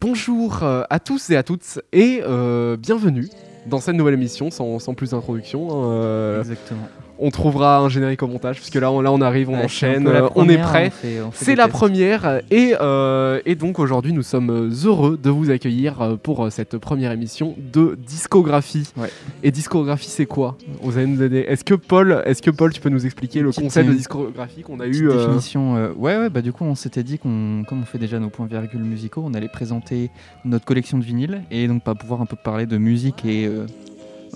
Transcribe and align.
Bonjour 0.00 0.62
euh, 0.62 0.82
à 0.88 0.98
tous 0.98 1.28
et 1.28 1.36
à 1.36 1.42
toutes 1.42 1.78
et 1.92 2.22
euh, 2.24 2.78
bienvenue 2.78 3.28
dans 3.66 3.80
cette 3.80 3.96
nouvelle 3.96 4.14
émission 4.14 4.50
sans, 4.50 4.94
plus 4.94 5.10
d'introduction. 5.10 5.68
hein, 5.70 5.92
euh, 5.92 6.40
Exactement. 6.40 6.88
On 7.20 7.30
trouvera 7.30 7.78
un 7.78 7.88
générique 7.88 8.22
au 8.22 8.26
montage 8.26 8.56
puisque 8.56 8.74
là 8.76 8.90
on, 8.90 9.00
là 9.00 9.12
on 9.12 9.20
arrive, 9.20 9.48
on 9.50 9.54
Ouais, 9.54 9.64
enchaîne, 9.64 10.06
euh, 10.08 10.28
on 10.34 10.48
est 10.48 10.58
prêt. 10.58 10.90
C'est 11.34 11.54
la 11.54 11.64
tests. 11.64 11.76
première 11.76 12.40
et, 12.50 12.74
euh, 12.80 13.40
et 13.46 13.54
donc 13.54 13.78
aujourd'hui 13.78 14.12
nous 14.12 14.22
sommes 14.22 14.70
heureux 14.84 15.18
de 15.22 15.30
vous 15.30 15.50
accueillir 15.50 16.00
euh, 16.00 16.16
pour 16.16 16.44
euh, 16.44 16.50
cette 16.50 16.78
première 16.78 17.12
émission 17.12 17.54
de 17.58 17.96
discographie. 18.06 18.88
Ouais. 18.96 19.10
Et 19.42 19.50
discographie 19.50 20.08
c'est 20.08 20.26
quoi 20.26 20.56
Vous 20.82 20.96
allez 20.96 21.06
nous 21.06 21.22
aider. 21.22 21.44
Est-ce 21.48 21.64
que 21.64 21.74
Paul, 21.74 22.22
est-ce 22.26 22.42
que 22.42 22.50
Paul 22.50 22.72
tu 22.72 22.80
peux 22.80 22.88
nous 22.88 23.04
expliquer 23.04 23.40
le 23.40 23.52
concept 23.52 23.88
de 23.88 23.94
discographie 23.94 24.62
qu'on 24.62 24.80
a 24.80 24.86
eu 24.86 25.08
euh, 25.10 25.26
définition. 25.26 25.76
euh, 25.76 25.92
ouais, 25.96 26.16
ouais, 26.16 26.30
bah 26.30 26.42
du 26.42 26.52
coup, 26.52 26.64
on 26.64 26.74
s'était 26.74 27.02
dit 27.02 27.18
qu'on, 27.18 27.64
comme 27.68 27.82
on 27.82 27.86
fait 27.86 27.98
déjà 27.98 28.18
nos 28.18 28.30
points 28.30 28.46
virgules 28.46 28.82
musicaux, 28.82 29.22
on 29.24 29.34
allait 29.34 29.48
présenter 29.48 30.10
notre 30.44 30.64
collection 30.64 30.98
de 30.98 31.04
vinyles 31.04 31.42
et 31.50 31.66
donc 31.68 31.82
pas 31.82 31.94
pouvoir 31.94 32.20
un 32.20 32.26
peu 32.26 32.36
parler 32.36 32.66
de 32.66 32.78
musique 32.78 33.24
et 33.24 33.46
euh, 33.46 33.66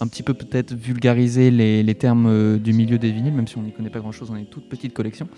un 0.01 0.07
petit 0.09 0.23
peu 0.23 0.35
peut-être 0.35 0.75
vulgariser 0.75 1.51
les, 1.51 1.83
les 1.83 1.95
termes 1.95 2.27
euh, 2.29 2.59
du 2.59 2.73
milieu 2.73 2.99
des 2.99 3.11
vinyles, 3.13 3.33
même 3.35 3.47
si 3.47 3.57
on 3.59 3.63
n'y 3.63 3.73
connaît 3.73 3.91
pas 3.91 4.01
grand-chose, 4.01 4.31
on 4.33 4.37
est 4.37 4.41
une 4.41 4.47
toute 4.47 4.69
petite 4.69 4.93
collection. 4.95 5.29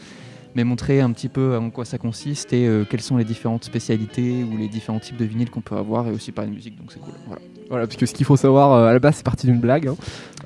Mais 0.54 0.64
montrer 0.64 1.02
un 1.02 1.12
petit 1.12 1.28
peu 1.28 1.54
en 1.58 1.68
quoi 1.68 1.84
ça 1.84 1.98
consiste 1.98 2.54
et 2.54 2.66
euh, 2.66 2.84
quelles 2.88 3.02
sont 3.02 3.18
les 3.18 3.24
différentes 3.24 3.64
spécialités 3.64 4.42
ou 4.42 4.56
les 4.56 4.68
différents 4.68 4.98
types 5.00 5.18
de 5.18 5.26
vinyles 5.26 5.50
qu'on 5.50 5.60
peut 5.60 5.76
avoir 5.76 6.08
et 6.08 6.10
aussi 6.12 6.32
parler 6.32 6.50
de 6.50 6.56
musique, 6.56 6.78
donc 6.78 6.90
c'est 6.92 6.98
cool. 7.00 7.12
Voilà. 7.26 7.42
Voilà, 7.68 7.86
parce 7.86 7.96
que 7.98 8.06
ce 8.06 8.14
qu'il 8.14 8.24
faut 8.24 8.36
savoir 8.36 8.72
euh, 8.72 8.86
à 8.88 8.92
la 8.94 8.98
base 8.98 9.16
c'est 9.16 9.24
parti 9.24 9.46
d'une 9.46 9.60
blague. 9.60 9.88
hein. 9.88 9.96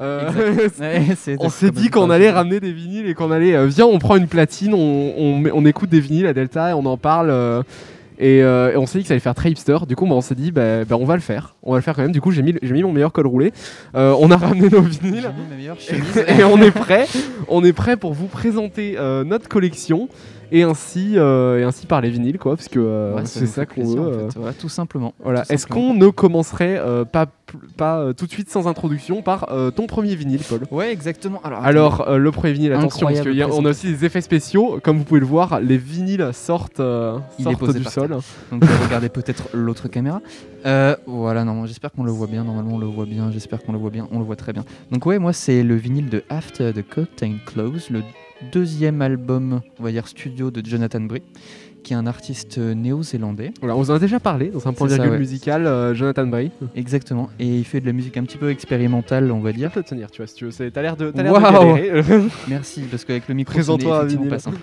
Euh, 0.01 0.68
Ouais, 0.80 1.04
On 1.38 1.48
s'est 1.48 1.70
dit 1.70 1.90
qu'on 1.90 2.10
allait 2.10 2.30
ramener 2.30 2.59
des 2.59 2.73
vinyles 2.73 3.06
et 3.06 3.15
qu'on 3.15 3.30
allait, 3.30 3.54
euh, 3.54 3.66
viens, 3.66 3.87
on 3.87 4.01
prend 4.01 4.16
une 4.16 4.27
platine, 4.27 4.74
on, 4.74 5.15
on, 5.16 5.38
met- 5.38 5.52
on 5.52 5.65
écoute 5.65 5.90
des 5.90 6.01
vinyles 6.01 6.27
à 6.27 6.32
Delta 6.32 6.70
et 6.70 6.73
on 6.73 6.87
en 6.87 6.96
parle. 6.96 7.30
Euh, 8.20 8.24
et, 8.24 8.42
euh, 8.42 8.73
et 8.73 8.77
on 8.77 8.87
s'est 8.87 8.98
dit 8.98 9.05
que 9.05 9.09
ça 9.09 9.15
allait 9.15 9.20
faire 9.20 9.34
très 9.34 9.51
hipster. 9.51 9.79
Du 9.88 9.97
coup, 9.97 10.06
bah, 10.06 10.15
on 10.15 10.20
s'est 10.20 10.34
dit, 10.34 10.51
bah, 10.51 10.84
bah, 10.84 10.97
on 10.98 11.05
va 11.05 11.15
le 11.15 11.20
faire. 11.20 11.55
On 11.62 11.73
va 11.73 11.79
le 11.79 11.83
faire 11.83 11.95
quand 11.95 12.02
même. 12.02 12.12
Du 12.12 12.20
coup, 12.20 12.30
j'ai 12.30 12.43
mis, 12.43 12.55
j'ai 12.62 12.73
mis 12.73 12.83
mon 12.83 12.93
meilleur 12.93 13.12
col 13.12 13.27
roulé. 13.27 13.52
Euh, 13.95 14.15
on 14.18 14.30
a 14.30 14.37
ramené 14.37 14.68
nos 14.68 14.82
vinyles 14.82 15.30
et 16.38 16.45
on 16.45 16.59
est 16.59 16.71
prêt. 16.71 17.07
On 17.48 17.65
est 17.65 17.73
prêt 17.73 17.96
pour 17.96 18.13
vous 18.13 18.26
présenter 18.26 18.96
euh, 18.98 19.24
notre 19.24 19.48
collection 19.48 20.09
et 20.52 20.62
ainsi, 20.62 21.12
euh, 21.16 21.60
et 21.60 21.62
ainsi 21.62 21.87
parler 21.87 22.10
vinyles, 22.10 22.38
quoi, 22.38 22.56
parce 22.56 22.68
que 22.68 22.79
euh, 22.80 23.15
Ouais, 23.16 23.23
c'est 23.24 23.46
ça 23.46 23.66
qu'on 23.66 23.84
veut. 23.84 24.01
en 24.01 24.04
euh. 24.04 24.29
fait. 24.30 24.59
Tout 24.59 24.68
simplement. 24.68 25.15
Voilà. 25.23 25.45
Est-ce 25.48 25.66
qu'on 25.66 25.95
ne 25.95 26.09
commencerait 26.09 26.79
euh, 26.79 27.04
pas, 27.04 27.26
pas 27.76 28.12
tout 28.15 28.26
de 28.26 28.30
suite 28.30 28.51
sans 28.51 28.66
introduction 28.68 29.23
par 29.23 29.48
ton 29.76 29.87
premier 29.87 30.15
vinyle, 30.15 30.40
Paul? 30.48 30.60
Ouais, 30.70 30.92
exactement. 30.92 31.40
Alors, 31.45 31.65
Alors, 31.65 32.18
le 32.18 32.30
premier 32.30 32.52
vinyle, 32.52 32.73
attention, 32.73 33.07
parce 33.07 33.20
qu'on 33.20 33.65
a 33.65 33.70
aussi 33.70 33.88
des 33.92 34.04
effets 34.04 34.20
spéciaux. 34.20 34.79
Comme 34.82 34.98
vous 34.98 35.04
pouvez 35.04 35.20
le 35.20 35.26
voir, 35.26 35.60
les 35.60 35.79
vinyles 35.79 36.30
sortent, 36.32 36.80
euh, 36.80 37.18
Il 37.38 37.42
est 37.42 37.45
sortent 37.45 37.59
posé 37.59 37.79
du 37.79 37.85
par 37.85 37.92
sol. 37.92 38.16
donc 38.52 38.64
regardez 38.85 39.09
peut-être 39.09 39.48
l'autre 39.54 39.88
caméra. 39.88 40.20
Voilà, 41.07 41.45
non, 41.45 41.66
j'espère 41.66 41.92
qu'on 41.92 42.04
le 42.04 42.12
voit 42.12 42.26
bien. 42.26 42.45
Normalement, 42.45 42.74
on 42.74 42.79
le 42.79 42.87
voit 42.87 43.07
bien. 43.07 43.30
J'espère 43.30 43.62
qu'on 43.62 43.73
le 43.73 43.79
voit 43.79 43.90
bien. 43.90 44.09
On 44.12 44.18
le 44.18 44.24
voit 44.24 44.37
très 44.37 44.52
bien. 44.52 44.64
Donc 44.90 45.07
ouais, 45.07 45.18
moi, 45.18 45.32
c'est 45.32 45.62
le 45.62 45.74
vinyle 45.74 46.09
de 46.09 46.23
After 46.29 46.73
the 46.73 46.87
Curtain 46.88 47.35
Close, 47.46 47.90
le 47.90 48.02
deuxième 48.52 49.02
album, 49.02 49.60
on 49.79 49.83
va 49.83 49.91
dire 49.91 50.07
studio 50.09 50.51
de 50.51 50.65
Jonathan 50.65 51.01
Brie, 51.01 51.23
qui 51.83 51.93
est 51.95 51.96
un 51.96 52.07
artiste 52.07 52.59
néo-zélandais. 52.59 53.52
Voilà, 53.60 53.74
on 53.77 53.80
vous 53.80 53.91
en 53.91 53.95
a 53.95 53.99
déjà 53.99 54.21
parlé 54.21 54.49
dans 54.49 54.66
un 54.69 54.73
point 54.73 54.88
C'est 54.88 54.95
virgule 54.97 55.13
ouais. 55.13 55.19
musical, 55.19 55.66
euh, 55.66 55.95
Jonathan 55.95 56.27
Bray. 56.27 56.51
Exactement. 56.77 57.30
Et 57.38 57.47
il 57.59 57.65
fait 57.65 57.80
de 57.80 57.87
la 57.87 57.93
musique 57.93 58.16
un 58.16 58.24
petit 58.24 58.37
peu 58.38 58.51
expérimentale, 58.51 59.30
on 59.32 59.41
va 59.41 59.51
Je 59.52 59.57
dire. 59.57 59.71
peux 59.71 59.82
te 59.82 59.88
tenir, 59.88 60.10
tu 60.10 60.19
vois, 60.19 60.27
si 60.27 60.35
tu 60.35 60.45
veux. 60.45 60.51
c'est- 60.51 60.71
T'as 60.71 60.82
l'air 60.82 60.97
de, 60.97 61.10
l'air 61.16 61.32
Waouh. 61.32 61.77
de. 61.77 62.29
Merci, 62.49 62.82
parce 62.91 63.05
qu'avec 63.05 63.29
le 63.29 63.35
micro, 63.35 63.52
Présente-toi 63.55 63.88
ce 63.88 63.93
à 63.95 63.99
n'est 64.05 64.06
effectivement 64.12 64.22
vinyle. 64.25 64.31
pas 64.37 64.38
simple. 64.38 64.59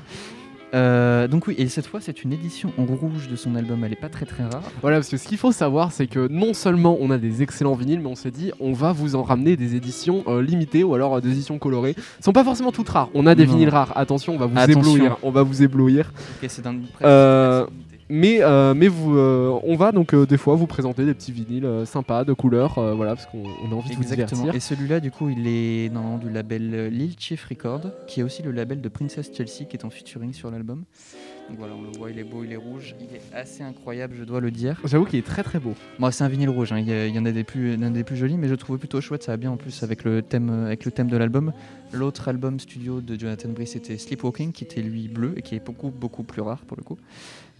Euh, 0.77 1.27
donc 1.27 1.47
oui, 1.47 1.55
et 1.57 1.67
cette 1.67 1.87
fois 1.87 1.99
c'est 2.01 2.23
une 2.23 2.31
édition 2.33 2.71
en 2.77 2.85
rouge 2.85 3.27
de 3.29 3.35
son 3.35 3.55
album, 3.55 3.83
elle 3.83 3.93
est 3.93 3.95
pas 3.99 4.09
très 4.09 4.25
très 4.25 4.43
rare. 4.43 4.61
voilà, 4.81 4.97
parce 4.97 5.09
que 5.09 5.17
ce 5.17 5.27
qu'il 5.27 5.37
faut 5.37 5.51
savoir, 5.51 5.91
c'est 5.91 6.07
que 6.07 6.27
non 6.29 6.53
seulement 6.53 6.97
on 7.01 7.09
a 7.09 7.17
des 7.17 7.41
excellents 7.41 7.73
vinyles, 7.73 7.99
mais 7.99 8.07
on 8.09 8.15
s'est 8.15 8.31
dit, 8.31 8.51
on 8.59 8.73
va 8.73 8.91
vous 8.91 9.15
en 9.15 9.23
ramener 9.23 9.55
des 9.55 9.75
éditions 9.75 10.23
euh, 10.27 10.41
limitées 10.41 10.83
ou 10.83 10.93
alors 10.93 11.15
euh, 11.15 11.21
des 11.21 11.31
éditions 11.31 11.57
colorées. 11.57 11.95
Elles 11.97 12.23
sont 12.23 12.31
pas 12.33 12.43
forcément 12.43 12.71
toutes 12.71 12.89
rares. 12.89 13.09
On 13.13 13.25
a 13.25 13.33
des 13.35 13.45
Non. 13.47 13.53
vinyles 13.53 13.69
rares. 13.69 13.93
Attention, 13.95 14.35
on 14.35 14.37
va 14.37 14.45
vous 14.45 14.57
Attention. 14.57 14.79
éblouir. 14.95 15.17
On 15.23 15.31
va 15.31 15.43
vous 15.43 15.63
éblouir. 15.63 16.11
Ok, 16.41 16.47
c'est 16.49 16.61
d'un 16.63 16.75
Mais, 18.09 18.37
euh, 18.41 18.73
mais 18.73 18.87
vous, 18.87 19.17
euh, 19.17 19.59
on 19.63 19.75
va 19.75 19.91
donc 19.91 20.13
euh, 20.13 20.25
des 20.25 20.37
fois 20.37 20.55
vous 20.55 20.67
présenter 20.67 21.03
des 21.05 21.13
petits 21.13 21.31
vinyles 21.33 21.83
sympas, 21.85 22.23
de 22.23 22.31
couleurs, 22.33 22.75
voilà, 22.95 23.15
parce 23.15 23.25
qu'on 23.27 23.43
on 23.43 23.71
a 23.71 23.75
envie 23.75 23.89
de 23.89 23.95
vous 23.95 24.01
Exactement. 24.03 24.43
divertir. 24.43 24.55
Et 24.55 24.59
celui-là, 24.59 24.99
du 25.01 25.11
coup, 25.11 25.29
il 25.29 25.45
est 25.47 25.89
dans 25.89 26.17
du 26.17 26.29
label 26.29 26.87
Lil 26.87 27.15
Chief 27.19 27.43
Record, 27.45 27.81
qui 28.07 28.21
est 28.21 28.23
aussi 28.23 28.43
le 28.43 28.51
label 28.51 28.79
de 28.79 28.89
Princess 28.89 29.29
Chelsea, 29.35 29.65
qui 29.69 29.75
est 29.75 29.83
en 29.85 29.89
featuring 29.89 30.31
sur 30.33 30.49
l'album. 30.51 30.83
Donc 31.49 31.59
voilà, 31.59 31.73
on 31.77 31.81
le 31.81 31.97
voit, 31.97 32.11
il 32.11 32.19
est 32.19 32.23
beau, 32.25 32.43
il 32.43 32.51
est 32.51 32.57
rouge, 32.57 32.93
il 32.99 33.15
est 33.15 33.21
assez 33.33 33.63
incroyable, 33.63 34.15
je 34.19 34.25
dois 34.25 34.41
le 34.41 34.51
dire. 34.51 34.79
J'avoue 34.83 35.05
qu'il 35.05 35.17
est 35.19 35.25
très 35.25 35.43
très 35.43 35.59
beau. 35.59 35.75
Bon, 35.97 36.11
c'est 36.11 36.23
un 36.25 36.27
vinyle 36.27 36.49
rouge, 36.49 36.73
hein, 36.73 36.79
il 36.79 36.87
y, 36.89 36.91
a- 36.91 37.07
il 37.07 37.15
y 37.15 37.19
en 37.19 37.25
a 37.25 37.31
des 37.31 37.45
plus, 37.45 37.77
des 37.77 38.03
plus 38.03 38.17
jolis, 38.17 38.35
mais 38.37 38.47
je 38.47 38.51
le 38.51 38.57
trouve 38.57 38.77
plutôt 38.77 38.99
chouette, 38.99 39.23
ça 39.23 39.31
va 39.31 39.37
bien 39.37 39.51
en 39.51 39.55
plus 39.57 39.81
avec 39.83 40.03
le 40.03 40.21
thème, 40.21 40.49
avec 40.65 40.83
le 40.83 40.91
thème 40.91 41.07
de 41.07 41.15
l'album. 41.15 41.53
L'autre 41.93 42.27
album 42.27 42.59
studio 42.59 42.99
de 43.01 43.17
Jonathan 43.19 43.49
Brie, 43.49 43.65
c'était 43.67 43.97
Sleepwalking, 43.97 44.51
qui 44.51 44.63
était 44.65 44.81
lui 44.81 45.07
bleu 45.07 45.33
et 45.37 45.41
qui 45.41 45.55
est 45.55 45.65
beaucoup 45.65 45.89
beaucoup 45.89 46.23
plus 46.23 46.41
rare 46.41 46.59
pour 46.67 46.75
le 46.77 46.83
coup. 46.83 46.97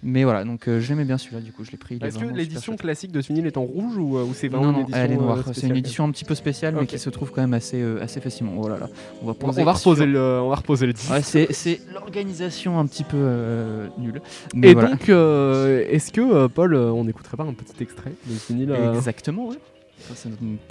Mais 0.03 0.23
voilà, 0.25 0.43
donc 0.43 0.67
euh, 0.67 0.79
j'aimais 0.79 1.05
bien 1.05 1.17
celui-là, 1.17 1.41
du 1.41 1.51
coup, 1.51 1.63
je 1.63 1.71
l'ai 1.71 1.77
pris. 1.77 1.95
est 1.95 2.05
Est-ce 2.05 2.19
que 2.19 2.25
l'édition 2.25 2.75
classique 2.75 3.11
de 3.11 3.19
ce 3.19 3.29
vinyle 3.29 3.47
est 3.47 3.57
en 3.57 3.63
rouge 3.63 3.97
ou, 3.97 4.17
euh, 4.17 4.25
ou 4.25 4.33
c'est 4.35 4.47
vraiment 4.47 4.65
Non, 4.65 4.69
une 4.71 4.75
non, 4.75 4.81
édition 4.83 5.01
elle 5.03 5.11
est 5.11 5.15
noire. 5.17 5.37
euh, 5.47 5.51
c'est 5.55 5.65
une 5.67 5.75
édition 5.75 6.03
un 6.03 6.11
petit 6.11 6.23
peu 6.23 6.35
spéciale, 6.35 6.75
mais 6.79 6.85
qui 6.85 6.99
se 6.99 7.09
trouve 7.09 7.31
quand 7.31 7.41
même 7.41 7.55
assez, 7.55 7.81
euh, 7.81 7.99
assez 8.03 8.21
facilement. 8.21 8.53
Oh 8.61 8.67
là 8.69 8.77
là, 8.77 8.89
on 9.23 9.25
va 9.25 9.31
On, 9.31 9.35
poser 9.35 9.61
on 9.61 9.65
va 9.65 9.73
reposer 9.73 10.03
sur- 10.03 10.11
le, 10.13 10.19
on 10.19 10.49
va 10.49 10.55
reposer 10.55 10.85
le 10.85 10.93
disque. 10.93 11.09
Ouais, 11.09 11.21
c'est, 11.23 11.81
l'organisation 11.93 12.77
un 12.79 12.85
petit 12.85 13.03
peu 13.05 13.87
nulle. 13.97 14.21
Mais 14.53 14.69
Et 14.69 14.73
voilà. 14.73 14.89
donc, 14.91 15.09
est-ce 15.09 16.11
que 16.11 16.45
Paul, 16.47 16.75
on 16.75 17.03
n'écouterait 17.03 17.37
pas 17.37 17.43
un 17.45 17.53
petit 17.53 17.81
extrait 17.81 18.11
de 18.27 18.35
ce 18.35 18.53
vinyle 18.53 18.75
Exactement, 18.95 19.47
ouais. 19.47 19.55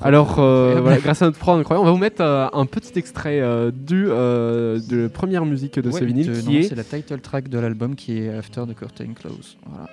Alors, 0.03 0.39
euh, 0.39 0.79
voilà, 0.81 0.99
grâce 0.99 1.23
à 1.23 1.27
notre 1.27 1.39
prod 1.39 1.59
incroyable, 1.61 1.83
on 1.83 1.87
va 1.87 1.93
vous 1.93 1.99
mettre 1.99 2.23
euh, 2.23 2.47
un 2.53 2.67
petit 2.67 2.99
extrait 2.99 3.41
euh, 3.41 3.71
du, 3.71 4.05
de 4.07 5.03
la 5.03 5.09
première 5.09 5.45
musique 5.45 5.79
de 5.79 5.91
Ouais, 5.91 6.01
ce 6.01 6.05
vinyle 6.05 6.27
de- 6.33 6.41
qui 6.41 6.47
non, 6.47 6.53
est 6.59 6.63
c'est 6.65 6.75
la 6.75 6.85
title 6.85 7.21
track 7.21 7.49
de 7.49 7.59
l'album 7.59 7.95
qui 7.97 8.19
est 8.19 8.31
After 8.31 8.63
the 8.69 8.75
Curtain 8.75 9.13
Close. 9.15 9.57
Voilà. 9.67 9.89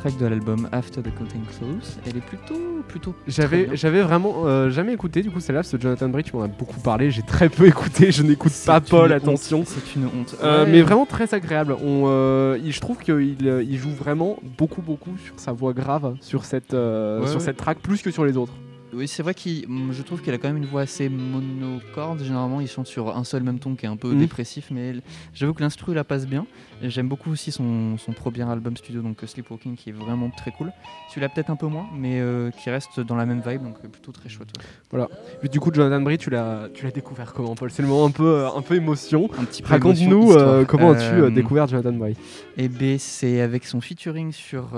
Track 0.00 0.16
de 0.16 0.26
l'album 0.26 0.66
After 0.72 1.02
the 1.02 1.14
Curtain 1.14 1.40
Close. 1.58 1.98
Elle 2.06 2.16
est 2.16 2.20
plutôt, 2.24 2.82
plutôt. 2.88 3.14
J'avais, 3.28 3.68
j'avais 3.74 4.00
vraiment 4.00 4.46
euh, 4.46 4.70
jamais 4.70 4.94
écouté 4.94 5.22
du 5.22 5.30
coup 5.30 5.40
celle-là, 5.40 5.62
ce 5.62 5.76
Jonathan 5.78 6.08
Bray, 6.08 6.24
tu 6.24 6.34
m'en 6.34 6.42
as 6.42 6.48
beaucoup 6.48 6.80
parlé, 6.80 7.10
j'ai 7.10 7.20
très 7.22 7.50
peu 7.50 7.66
écouté, 7.74 8.10
je 8.10 8.22
n'écoute 8.22 8.52
pas 8.64 8.80
Paul, 8.80 9.12
attention. 9.12 9.62
C'est 9.66 9.94
une 9.96 10.06
honte. 10.06 10.36
Euh, 10.42 10.64
Ouais. 10.64 10.70
Mais 10.70 10.82
vraiment 10.82 11.06
très 11.06 11.32
agréable. 11.34 11.74
On, 11.82 12.04
euh, 12.06 12.58
il- 12.64 12.72
je 12.72 12.80
trouve 12.80 12.98
qu'il 12.98 13.36
il 13.40 13.76
joue 13.78 13.90
vraiment 13.90 14.38
beaucoup 14.58 14.80
beaucoup 14.82 15.16
sur 15.24 15.38
sa 15.38 15.52
voix 15.52 15.72
grave 15.74 16.16
sur 16.20 16.44
cette, 16.46 16.72
Ouais, 16.72 17.26
sur 17.26 17.34
ouais. 17.36 17.40
cette 17.40 17.56
track 17.58 17.78
plus 17.80 18.00
que 18.02 18.10
sur 18.10 18.24
les 18.24 18.36
autres. 18.36 18.52
Oui, 18.92 19.06
c'est 19.06 19.22
vrai 19.22 19.34
qu'il, 19.34 19.68
mm, 19.68 19.92
je 19.92 20.02
trouve 20.02 20.20
qu'elle 20.20 20.34
a 20.34 20.38
quand 20.38 20.48
même 20.48 20.56
une 20.56 20.66
voix 20.66 20.80
assez 20.80 21.08
monocorde. 21.08 22.22
Généralement, 22.24 22.60
ils 22.60 22.66
sont 22.68 22.84
sur 22.84 23.16
un 23.16 23.22
seul 23.24 23.42
même 23.44 23.58
ton 23.60 23.74
qui 23.76 23.86
est 23.86 23.88
un 23.88 23.96
peu 23.96 24.08
Mhm. 24.12 24.18
dépressif, 24.18 24.68
mais 24.72 24.94
j'avoue 25.34 25.54
que 25.54 25.62
l'instru 25.62 25.94
la 25.94 26.02
passe 26.04 26.26
bien. 26.26 26.46
J'aime 26.82 27.08
beaucoup 27.08 27.30
aussi 27.30 27.52
son, 27.52 27.98
son 27.98 28.12
premier 28.12 28.42
album 28.48 28.76
studio, 28.76 29.02
donc 29.02 29.22
euh, 29.22 29.26
Sleepwalking, 29.26 29.76
qui 29.76 29.90
est 29.90 29.92
vraiment 29.92 30.30
très 30.30 30.50
cool. 30.50 30.72
Celui-là 31.10 31.28
peut-être 31.28 31.50
un 31.50 31.56
peu 31.56 31.66
moins, 31.66 31.86
mais 31.94 32.20
euh, 32.20 32.50
qui 32.50 32.70
reste 32.70 33.00
dans 33.00 33.16
la 33.16 33.26
même 33.26 33.42
vibe, 33.46 33.62
donc 33.62 33.76
euh, 33.84 33.88
plutôt 33.88 34.12
très 34.12 34.28
chouette. 34.28 34.48
ouais. 34.92 35.04
Puis 35.40 35.50
du 35.50 35.60
coup, 35.60 35.70
Jonathan 35.72 36.00
Brie, 36.00 36.16
tu 36.16 36.30
l'as, 36.30 36.68
tu 36.72 36.84
l'as 36.84 36.90
découvert 36.90 37.32
comment, 37.34 37.54
Paul? 37.54 37.70
C'est 37.70 37.82
le 37.82 37.88
moment 37.88 38.06
un 38.06 38.10
peu, 38.10 38.46
un 38.46 38.62
peu 38.62 38.76
émotion. 38.76 39.28
Un 39.38 39.44
petit 39.44 39.62
peu 39.62 39.68
Raconte-nous 39.68 40.32
euh, 40.32 40.64
comment 40.64 40.92
as-tu 40.92 41.30
découvert 41.32 41.66
Jonathan 41.66 41.92
Brie? 41.92 42.16
Eh 42.56 42.68
ben, 42.68 42.98
c'est 42.98 43.40
avec 43.40 43.66
son 43.66 43.80
featuring 43.80 44.32
sur, 44.32 44.70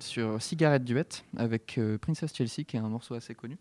sur 0.00 0.42
Cigarette 0.42 0.84
Duet 0.84 1.08
avec 1.36 1.80
Princess 2.00 2.34
Chelsea, 2.34 2.64
qui 2.66 2.76
est 2.76 2.80
un 2.80 2.88
morceau 2.88 3.14
assez 3.14 3.34
connu. 3.34 3.56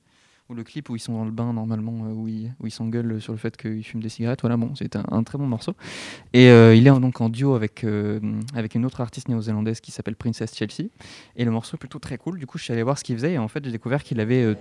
Ou 0.49 0.53
le 0.53 0.63
clip 0.63 0.89
où 0.89 0.95
ils 0.95 0.99
sont 0.99 1.13
dans 1.13 1.25
le 1.25 1.31
bain, 1.31 1.51
normalement, 1.51 2.05
euh, 2.05 2.13
où 2.13 2.27
ils 2.29 2.53
où 2.61 2.67
ils 2.67 2.71
s'engueulent 2.71 3.19
sur 3.19 3.33
le 3.33 3.37
fait 3.37 3.57
qu'ils 3.57 3.83
fument 3.83 4.01
des 4.01 4.07
cigarettes. 4.07 4.41
Voilà, 4.41 4.55
bon, 4.55 4.73
c'est 4.75 4.95
un, 4.95 5.03
un 5.11 5.23
très 5.23 5.37
bon 5.37 5.45
morceau. 5.45 5.73
Et 6.31 6.47
euh, 6.49 6.73
il 6.73 6.87
est 6.87 6.99
donc 6.99 7.19
en 7.19 7.27
duo 7.27 7.53
avec, 7.53 7.83
euh, 7.83 8.19
avec 8.53 8.75
une 8.75 8.85
autre 8.85 9.01
artiste 9.01 9.27
néo-zélandaise 9.27 9.81
qui 9.81 9.91
s'appelle 9.91 10.15
Princess 10.15 10.55
Chelsea. 10.55 10.89
Et 11.35 11.43
le 11.43 11.51
morceau 11.51 11.75
est 11.75 11.79
plutôt 11.79 11.99
très 11.99 12.17
cool. 12.17 12.39
Du 12.39 12.47
coup, 12.47 12.57
je 12.57 12.63
suis 12.63 12.71
allé 12.71 12.83
voir 12.83 12.97
ce 12.97 13.03
qu'il 13.03 13.15
faisait. 13.15 13.33
Et 13.33 13.37
en 13.37 13.49
fait, 13.49 13.65
j'ai 13.65 13.71
découvert 13.71 14.03
qu'il 14.03 14.21
avait 14.21 14.43
euh, 14.43 14.55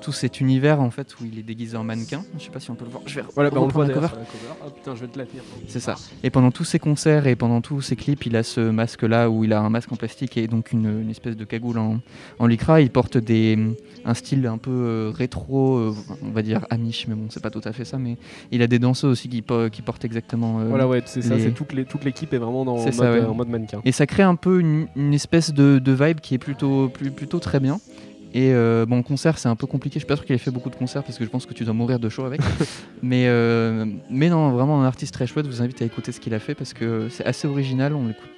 tout 0.00 0.12
cet 0.12 0.40
univers 0.40 0.80
en 0.80 0.90
fait, 0.90 1.14
où 1.20 1.24
il 1.24 1.38
est 1.38 1.42
déguisé 1.42 1.76
en 1.76 1.84
mannequin. 1.84 2.24
Je 2.38 2.44
sais 2.44 2.50
pas 2.50 2.60
si 2.60 2.70
on 2.70 2.74
peut 2.74 2.84
le 2.84 2.90
voir. 2.90 3.02
Je 3.06 3.16
vais 3.16 3.22
Voilà, 3.34 3.50
bah, 3.50 3.58
on 3.60 3.66
le 3.66 3.72
voit 3.72 3.86
la 3.86 3.94
d'ailleurs 3.94 4.10
cover. 4.12 4.24
sur 4.26 4.38
la 4.38 4.48
cover. 4.54 4.60
Ah 4.66 4.70
putain, 4.74 4.94
je 4.94 5.00
vais 5.02 5.08
te 5.08 5.18
la. 5.18 5.24
C'est 5.66 5.80
ça. 5.80 5.96
Et 6.22 6.30
pendant 6.30 6.50
tous 6.50 6.64
ses 6.64 6.78
concerts 6.78 7.26
et 7.26 7.36
pendant 7.36 7.60
tous 7.60 7.80
ses 7.82 7.96
clips, 7.96 8.26
il 8.26 8.36
a 8.36 8.42
ce 8.42 8.60
masque-là 8.70 9.30
où 9.30 9.44
il 9.44 9.52
a 9.52 9.60
un 9.60 9.70
masque 9.70 9.92
en 9.92 9.96
plastique 9.96 10.36
et 10.36 10.46
donc 10.46 10.72
une, 10.72 11.02
une 11.02 11.10
espèce 11.10 11.36
de 11.36 11.44
cagoule 11.44 11.78
en, 11.78 12.00
en 12.38 12.46
lycra. 12.46 12.80
Il 12.80 12.90
porte 12.90 13.18
des, 13.18 13.58
un 14.04 14.14
style 14.14 14.46
un 14.46 14.58
peu 14.58 14.70
euh, 14.70 15.12
rétro, 15.14 15.76
euh, 15.76 15.94
on 16.22 16.30
va 16.30 16.42
dire 16.42 16.64
amish, 16.70 17.06
mais 17.08 17.14
bon, 17.14 17.26
c'est 17.30 17.42
pas 17.42 17.50
tout 17.50 17.60
à 17.64 17.72
fait 17.72 17.84
ça. 17.84 17.98
Mais 17.98 18.16
il 18.52 18.62
a 18.62 18.66
des 18.66 18.78
danseuses 18.78 19.10
aussi 19.12 19.28
qui, 19.28 19.42
po- 19.42 19.68
qui 19.70 19.82
portent 19.82 20.04
exactement. 20.04 20.60
euh, 20.60 20.64
Voilà, 20.68 20.86
ouais, 20.88 21.02
c'est 21.06 21.22
ça, 21.22 21.34
les- 21.36 21.42
c'est 21.44 21.50
toute, 21.52 21.72
les- 21.72 21.84
toute 21.84 22.04
l'équipe 22.04 22.32
est 22.32 22.38
vraiment 22.38 22.64
dans 22.64 22.76
mode, 22.76 22.92
ça, 22.92 23.10
ouais. 23.12 23.24
en 23.24 23.34
mode 23.34 23.48
mannequin. 23.48 23.80
Et 23.84 23.92
ça 23.92 24.06
crée 24.06 24.22
un 24.22 24.34
peu 24.36 24.60
une, 24.60 24.86
une 24.96 25.14
espèce 25.14 25.52
de, 25.52 25.78
de 25.78 25.92
vibe 25.92 26.20
qui 26.20 26.34
est 26.34 26.38
plutôt, 26.38 26.88
plus- 26.88 27.10
plutôt 27.10 27.38
très 27.40 27.60
bien. 27.60 27.78
Et 28.34 28.52
euh, 28.52 28.84
bon, 28.86 29.02
concert, 29.02 29.38
c'est 29.38 29.48
un 29.48 29.56
peu 29.56 29.66
compliqué. 29.66 29.94
Je 29.94 30.00
suis 30.00 30.06
pas 30.06 30.16
sûr 30.16 30.24
qu'il 30.24 30.34
ait 30.34 30.38
fait 30.38 30.50
beaucoup 30.50 30.70
de 30.70 30.76
concerts 30.76 31.02
parce 31.02 31.18
que 31.18 31.24
je 31.24 31.30
pense 31.30 31.46
que 31.46 31.54
tu 31.54 31.64
dois 31.64 31.74
mourir 31.74 31.98
de 31.98 32.08
chaud 32.08 32.24
avec. 32.24 32.40
mais, 33.02 33.26
euh, 33.26 33.86
mais 34.10 34.28
non, 34.28 34.50
vraiment 34.50 34.82
un 34.82 34.86
artiste 34.86 35.14
très 35.14 35.26
chouette. 35.26 35.46
Je 35.46 35.50
vous 35.50 35.62
invite 35.62 35.80
à 35.82 35.84
écouter 35.84 36.12
ce 36.12 36.20
qu'il 36.20 36.34
a 36.34 36.38
fait 36.38 36.54
parce 36.54 36.74
que 36.74 37.08
c'est 37.08 37.24
assez 37.24 37.48
original. 37.48 37.94
On 37.94 38.06
l'écoute. 38.06 38.28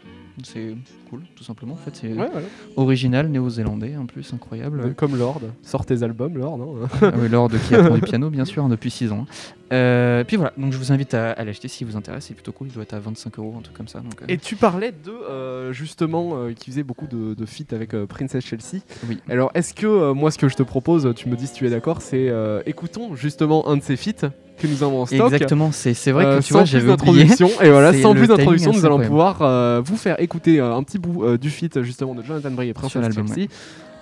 C'est 0.45 0.75
cool, 1.09 1.23
tout 1.37 1.45
simplement. 1.45 1.75
En 1.75 1.77
fait, 1.77 1.95
c'est 1.95 2.13
Ouais, 2.13 2.29
original, 2.77 3.29
néo-zélandais 3.29 3.97
en 3.97 4.07
plus, 4.07 4.33
incroyable. 4.35 4.81
Euh, 4.85 4.91
Comme 4.95 5.17
Lord. 5.17 5.41
Sors 5.63 5.85
tes 5.87 6.03
albums, 6.03 6.37
Lord. 6.39 6.61
hein. 6.83 6.89
Ah 7.03 7.13
oui, 7.21 7.29
Lord 7.29 7.51
qui 7.69 7.75
apprend 7.75 7.95
du 7.95 8.01
piano, 8.01 8.31
bien 8.31 8.45
sûr, 8.45 8.65
hein, 8.65 8.69
depuis 8.69 8.91
6 8.91 9.13
ans. 9.13 9.27
Euh, 9.73 10.25
puis 10.25 10.37
voilà, 10.37 10.53
donc 10.59 10.73
je 10.73 10.79
vous 10.79 10.91
invite 10.91 11.15
à, 11.15 11.31
à 11.31 11.45
l'acheter 11.45 11.69
si 11.69 11.85
vous 11.85 11.97
intéresse. 11.97 12.25
C'est 12.27 12.35
plutôt 12.35 12.51
cool. 12.53 12.69
Il 12.69 12.73
doit 12.75 12.83
être 12.83 12.95
à 12.95 12.99
25 13.01 13.39
euros, 13.39 13.55
un 13.59 13.63
truc 13.63 13.77
comme 13.77 13.87
ça. 13.89 14.01
Donc, 14.01 14.21
euh, 14.23 14.25
Et 14.29 14.37
tu 14.39 14.57
parlais 14.57 14.91
de 14.93 15.11
euh, 15.13 15.73
justement 15.73 16.49
qui 16.57 16.71
faisait 16.71 16.83
beaucoup 16.83 17.07
de, 17.07 17.35
de 17.35 17.47
feats 17.47 17.73
avec 17.75 17.95
Princess 18.07 18.45
Chelsea. 18.45 18.83
Oui. 19.09 19.19
Alors 19.29 19.51
est-ce 19.55 19.73
que 19.75 20.13
moi 20.13 20.31
ce 20.33 20.39
que 20.39 20.49
je 20.49 20.57
te 20.57 20.63
propose, 20.65 21.13
tu 21.15 21.29
me 21.29 21.37
dis 21.37 21.47
si 21.47 21.53
tu 21.55 21.67
es 21.67 21.71
d'accord, 21.71 22.03
c'est 22.03 22.33
écoutons 22.67 23.15
justement 23.15 23.69
un 23.69 23.77
de 23.77 23.83
ces 23.83 23.97
feats 23.97 24.31
que 24.61 24.67
nous 24.67 24.83
avons 24.83 25.03
en 25.03 25.07
stock. 25.07 25.33
Exactement, 25.33 25.71
c'est 25.73 25.93
vrai 26.13 26.25
que 26.25 26.29
Euh, 26.31 26.37
tu 26.41 26.45
sans 26.45 26.53
vois, 26.55 26.63
plus 26.63 26.71
j'avais 26.71 26.93
oublié. 26.93 27.27
Et 27.63 27.71
voilà, 27.71 27.93
sans 27.93 28.15
plus 28.15 28.27
d'introduction, 28.29 28.73
nous 28.73 28.85
allons 28.85 29.01
pouvoir 29.01 29.43
euh, 29.43 29.81
vous 29.85 29.97
faire 29.97 30.21
écouter 30.21 30.61
euh, 30.61 30.75
un 30.75 30.83
petit 30.83 30.99
bout 30.99 31.37
du 31.39 31.51
feat 31.51 31.83
justement 31.83 32.15
de 32.15 32.23
Jonathan 32.23 32.51
Bray 32.51 32.69
et 32.69 32.73
Princess 32.73 32.93
Sur 32.93 33.01
l'album, 33.01 33.27
Chelsea, 33.27 33.49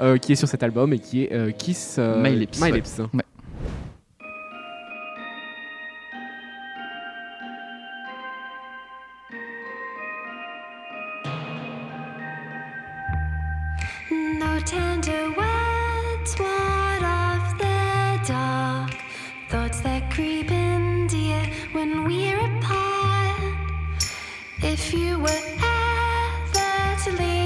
euh, 0.00 0.16
qui 0.18 0.32
est 0.32 0.36
sur 0.36 0.48
cet 0.48 0.62
album 0.62 0.92
et 0.92 0.98
qui 0.98 1.22
est 1.24 1.56
Kiss 1.56 1.98
My 1.98 2.34
Lips, 2.34 2.60
ouais. 2.60 2.72
Lips. 2.72 3.00
Ouais. 3.14 3.22
If 24.80 24.94
you 24.94 25.18
were 25.18 25.28
ever 25.28 27.02
to 27.04 27.10
leave 27.18 27.37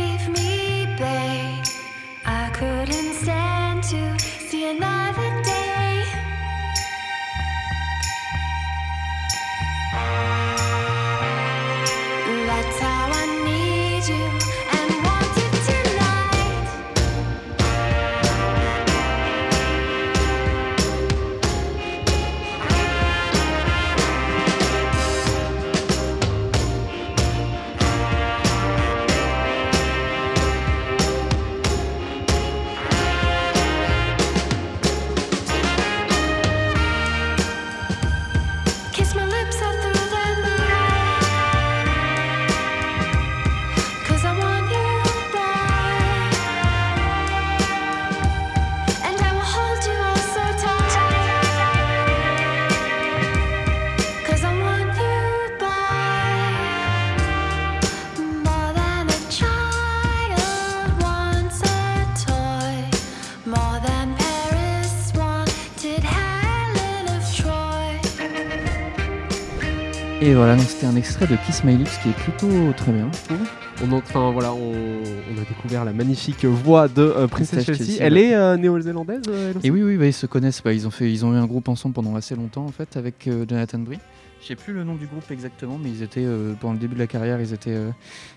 voilà, 70.44 70.56
donc 70.56 70.67
c'était 70.69 70.87
un 70.87 70.97
extrait 70.97 71.27
de 71.27 71.37
Kiss 71.47 71.65
My 71.65 71.77
Lips 71.77 71.99
qui 72.03 72.09
est 72.09 72.12
plutôt 72.12 72.49
très 72.77 72.93
bien. 72.93 73.09
je 73.12 73.35
trouve. 73.35 73.47
On, 73.85 73.93
en- 73.93 73.99
enfin, 73.99 74.31
voilà, 74.32 74.53
on, 74.53 74.72
on 74.72 75.41
a 75.41 75.44
découvert 75.49 75.84
la 75.84 75.93
magnifique 75.93 76.44
voix 76.44 76.89
de 76.89 77.03
euh, 77.03 77.27
Princess 77.27 77.65
Princess 77.65 77.65
Chelsea. 77.77 77.84
Chelsea, 77.99 77.99
Elle 78.03 78.17
est 78.19 78.34
euh, 78.34 78.56
néo-zélandaise 78.56 79.22
euh, 79.29 79.53
Et 79.65 79.70
oui, 79.70 79.82
oui, 79.82 79.96
bah, 79.96 80.06
ils 80.06 80.13
se 80.13 80.27
connaissent. 80.27 80.63
bah, 80.63 80.72
ils, 80.72 80.87
ont 80.87 80.91
fait, 80.91 81.11
ils 81.11 81.25
ont 81.25 81.32
eu 81.32 81.37
un 81.39 81.46
groupe 81.46 81.69
ensemble 81.69 81.94
pendant 81.94 82.15
assez 82.15 82.34
longtemps, 82.37 82.65
en 82.65 82.70
fait, 82.72 82.96
avec 82.96 83.27
euh, 83.27 83.44
Jonathan 83.49 83.79
Brie. 83.79 83.99
Je 84.43 84.49
sais 84.49 84.56
plus 84.56 84.72
le 84.72 84.82
nom 84.82 84.96
du 84.96 85.06
groupe 85.06 85.31
exactement, 85.31 85.79
mais 85.81 85.89
ils 85.89 86.03
étaient, 86.03 86.25
euh, 86.25 86.55
pendant 86.61 86.72
le 86.72 86.79
début 86.81 86.94
de 86.94 86.99
la 86.99 87.06
carrière, 87.06 87.41
ils 87.41 87.53
étaient, 87.55 87.70
euh, 87.77 87.91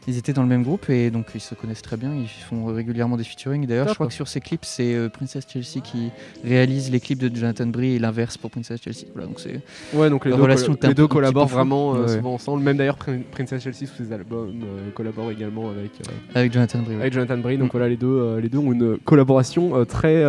ils 0.08 0.18
étaient 0.20 0.34
dans 0.34 0.44
le 0.44 0.48
même 0.48 0.62
groupe 0.62 0.88
et 0.92 1.10
donc 1.10 1.26
ils 1.34 1.42
se 1.42 1.56
connaissent 1.56 1.82
très 1.82 1.98
bien. 1.98 2.14
Ils 2.14 2.28
font 2.28 2.66
régulièrement 2.66 3.18
des 3.18 3.24
featuring. 3.24 3.66
D'ailleurs, 3.66 3.88
je 3.90 3.96
crois 3.96 4.06
que 4.06 4.14
sur 4.14 4.28
ces 4.28 4.40
clips, 4.40 4.66
c'est 4.66 4.94
euh, 4.94 5.10
Princess 5.10 5.48
Chelsea 5.52 5.82
qui 5.84 6.12
réalise 6.44 6.92
les 6.92 7.00
clips 7.00 7.18
de 7.18 7.36
Jonathan 7.36 7.66
Brie 7.66 7.96
et 7.96 8.00
l'inverse 8.00 8.38
pour 8.38 8.52
Princess 8.52 8.80
Chelsea. 8.84 9.08
Voilà, 9.16 9.28
donc 9.28 9.40
c'est 9.40 9.62
Ouais, 9.98 10.12
donc 10.12 10.26
les 10.26 10.32
deux, 10.32 10.38
relation 10.42 10.78
les 10.84 10.94
deux 10.94 11.08
collaborent 11.08 11.48
vraiment 11.48 11.94
Ouais. 11.94 12.08
souvent 12.08 12.36
ensemble. 12.36 12.62
Même 12.62 12.78
d'ailleurs, 12.78 12.98
Prin- 12.98 13.22
Princess 13.32 13.64
Chelsea 13.64 13.88
sous 13.88 14.04
ses 14.04 14.12
albums 14.14 14.54
collabore 14.94 15.32
également 15.32 15.72
avec, 15.72 15.92
avec 16.36 16.54
Jonathan 16.54 16.80
Brie, 16.84 16.96
avec 16.98 17.14
Jonathan 17.14 17.38
Bray. 17.40 17.58
Donc 17.58 17.70
Mm. 17.70 17.72
voilà, 17.72 17.90
les 17.90 17.98
deux, 17.98 18.38
les 18.40 18.50
deux 18.50 18.60
ont 18.60 18.72
une 18.72 18.98
collaboration 19.00 19.84
très, 19.86 20.24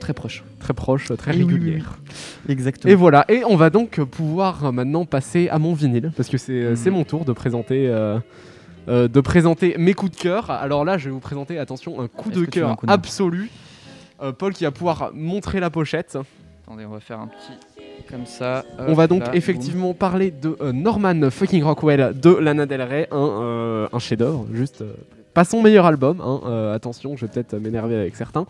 très 0.00 0.12
proche. 0.12 0.44
très 0.60 0.74
proche, 0.74 1.10
très 1.16 1.32
régulière. 1.32 1.98
Exactement. 2.48 2.92
Et 2.92 2.94
voilà, 2.94 3.24
et 3.30 3.42
on 3.44 3.56
va 3.56 3.70
donc 3.70 4.00
pouvoir 4.04 4.70
maintenant 4.72 5.06
passer 5.14 5.48
à 5.48 5.60
mon 5.60 5.74
vinyle, 5.74 6.10
parce 6.16 6.28
que 6.28 6.38
c'est 6.38 6.74
c'est 6.74 6.90
mon 6.90 7.04
tour 7.04 7.24
de 7.24 7.32
présenter, 7.32 7.86
euh, 7.88 8.18
euh, 8.88 9.06
de 9.06 9.20
présenter 9.20 9.76
mes 9.78 9.94
coups 9.94 10.10
de 10.10 10.16
cœur. 10.16 10.50
Alors 10.50 10.84
là, 10.84 10.98
je 10.98 11.04
vais 11.04 11.12
vous 11.12 11.20
présenter, 11.30 11.56
attention, 11.56 12.00
un 12.00 12.08
coup 12.08 12.30
de 12.32 12.44
cœur 12.44 12.76
coup 12.76 12.86
de 12.86 12.90
main 12.90 12.94
absolu. 12.94 13.48
Euh, 14.20 14.32
Paul 14.32 14.52
qui 14.52 14.64
va 14.64 14.72
pouvoir 14.72 15.12
montrer 15.14 15.60
la 15.60 15.70
pochette. 15.70 16.18
Attendez, 16.64 16.84
on 16.84 16.90
va 16.90 16.98
faire 16.98 17.20
un 17.20 17.28
petit 17.28 17.54
comme 18.10 18.26
ça. 18.26 18.64
On 18.80 18.90
Hop 18.90 18.96
va 18.96 19.06
donc 19.06 19.20
là, 19.20 19.26
boum. 19.26 19.36
effectivement 19.36 19.94
parler 19.94 20.32
de 20.32 20.56
Norman 20.72 21.30
fucking 21.30 21.62
Rockwell 21.62 22.12
de 22.20 22.30
Lana 22.34 22.66
Del 22.66 22.82
Rey, 22.82 23.06
un, 23.12 23.88
un 23.92 23.98
chef-d'œuvre, 24.00 24.46
juste 24.52 24.82
pas 25.32 25.44
son 25.44 25.62
meilleur 25.62 25.86
album. 25.86 26.20
hein, 26.20 26.72
attention, 26.74 27.16
je 27.16 27.26
vais 27.26 27.32
peut-être 27.32 27.54
m'énerver 27.54 27.96
avec 27.96 28.16
certains, 28.16 28.46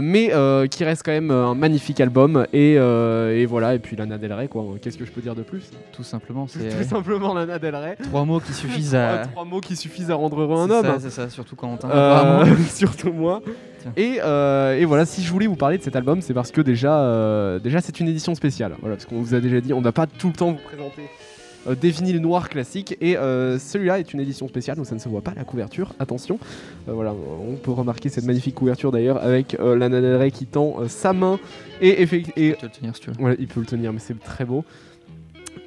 mais 0.00 0.32
euh, 0.32 0.66
qui 0.66 0.84
reste 0.84 1.02
quand 1.04 1.12
même 1.12 1.30
euh, 1.30 1.46
un 1.46 1.54
magnifique 1.54 2.00
album. 2.00 2.46
Et, 2.52 2.76
euh, 2.78 3.36
et 3.36 3.46
voilà, 3.46 3.74
et 3.74 3.78
puis 3.78 3.96
Lana 3.96 4.18
Del 4.18 4.32
Rey, 4.32 4.48
quoi. 4.48 4.64
Qu'est-ce 4.80 4.96
que 4.98 5.04
je 5.04 5.10
peux 5.10 5.20
dire 5.20 5.34
de 5.34 5.42
plus? 5.42 5.70
Tout 5.92 6.04
simplement, 6.04 6.46
Tout 6.46 6.58
c'est 6.60 6.72
euh, 6.72 6.84
simplement 6.84 7.34
Lana 7.34 7.58
Del 7.58 7.74
Rey. 7.74 7.96
trois 8.02 8.24
mots 8.24 8.40
qui 8.40 8.52
suffisent 8.52 8.94
à. 8.94 9.18
trois 9.32 9.44
mots 9.44 9.60
qui 9.60 9.76
suffisent 9.76 10.10
à 10.10 10.14
rendre 10.14 10.40
heureux 10.40 10.58
un 10.58 10.70
homme. 10.70 10.96
C'est 11.00 11.10
ça, 11.10 11.28
surtout 11.28 11.56
quand 11.56 11.78
on 11.84 11.88
Euh, 11.90 12.44
surtout 12.68 13.12
moi. 13.12 13.42
Et, 13.96 14.18
euh, 14.22 14.78
et 14.78 14.84
voilà, 14.84 15.04
si 15.04 15.22
je 15.22 15.30
voulais 15.32 15.46
vous 15.48 15.56
parler 15.56 15.78
de 15.78 15.82
cet 15.82 15.96
album, 15.96 16.20
c'est 16.22 16.34
parce 16.34 16.52
que 16.52 16.60
déjà, 16.60 17.00
euh, 17.00 17.58
déjà 17.58 17.80
c'est 17.80 17.98
une 17.98 18.08
édition 18.08 18.34
spéciale. 18.34 18.76
Voilà, 18.80 18.94
parce 18.96 19.06
qu'on 19.06 19.20
vous 19.20 19.34
a 19.34 19.40
déjà 19.40 19.60
dit, 19.60 19.72
on 19.72 19.80
n'a 19.80 19.92
pas 19.92 20.06
tout 20.06 20.28
le 20.28 20.34
temps 20.34 20.52
vous 20.52 20.58
présenter 20.64 21.02
euh, 21.68 21.74
des 21.74 21.90
vinyles 21.90 22.20
noirs 22.20 22.48
classiques. 22.48 22.96
Et 23.00 23.16
euh, 23.16 23.58
celui-là 23.58 23.98
est 24.00 24.12
une 24.12 24.20
édition 24.20 24.48
spéciale, 24.48 24.76
donc 24.76 24.86
ça 24.86 24.94
ne 24.94 25.00
se 25.00 25.08
voit 25.08 25.20
pas 25.22 25.32
la 25.36 25.44
couverture. 25.44 25.94
Attention, 25.98 26.38
Euh, 26.88 26.92
voilà, 26.92 27.12
on 27.14 27.54
peut 27.56 27.70
remarquer 27.70 28.08
cette 28.08 28.24
magnifique 28.24 28.54
couverture 28.54 28.90
d'ailleurs 28.92 29.22
avec 29.22 29.56
euh, 29.60 29.76
Lana 29.76 30.00
Del 30.00 30.16
Rey 30.16 30.30
qui 30.30 30.46
tend 30.46 30.76
sa 30.88 31.12
main 31.12 31.38
et, 31.80 32.02
effect- 32.02 32.32
et 32.36 32.54
Tu 32.54 32.60
vas 32.66 32.68
le 32.72 32.78
tenir 32.78 32.96
si 32.96 33.02
tu 33.02 33.10
veux. 33.10 33.16
voilà, 33.18 33.36
il 33.38 33.46
peut 33.46 33.60
le 33.60 33.66
tenir, 33.66 33.92
mais 33.92 33.98
c'est 34.00 34.18
très 34.18 34.44
beau. 34.44 34.64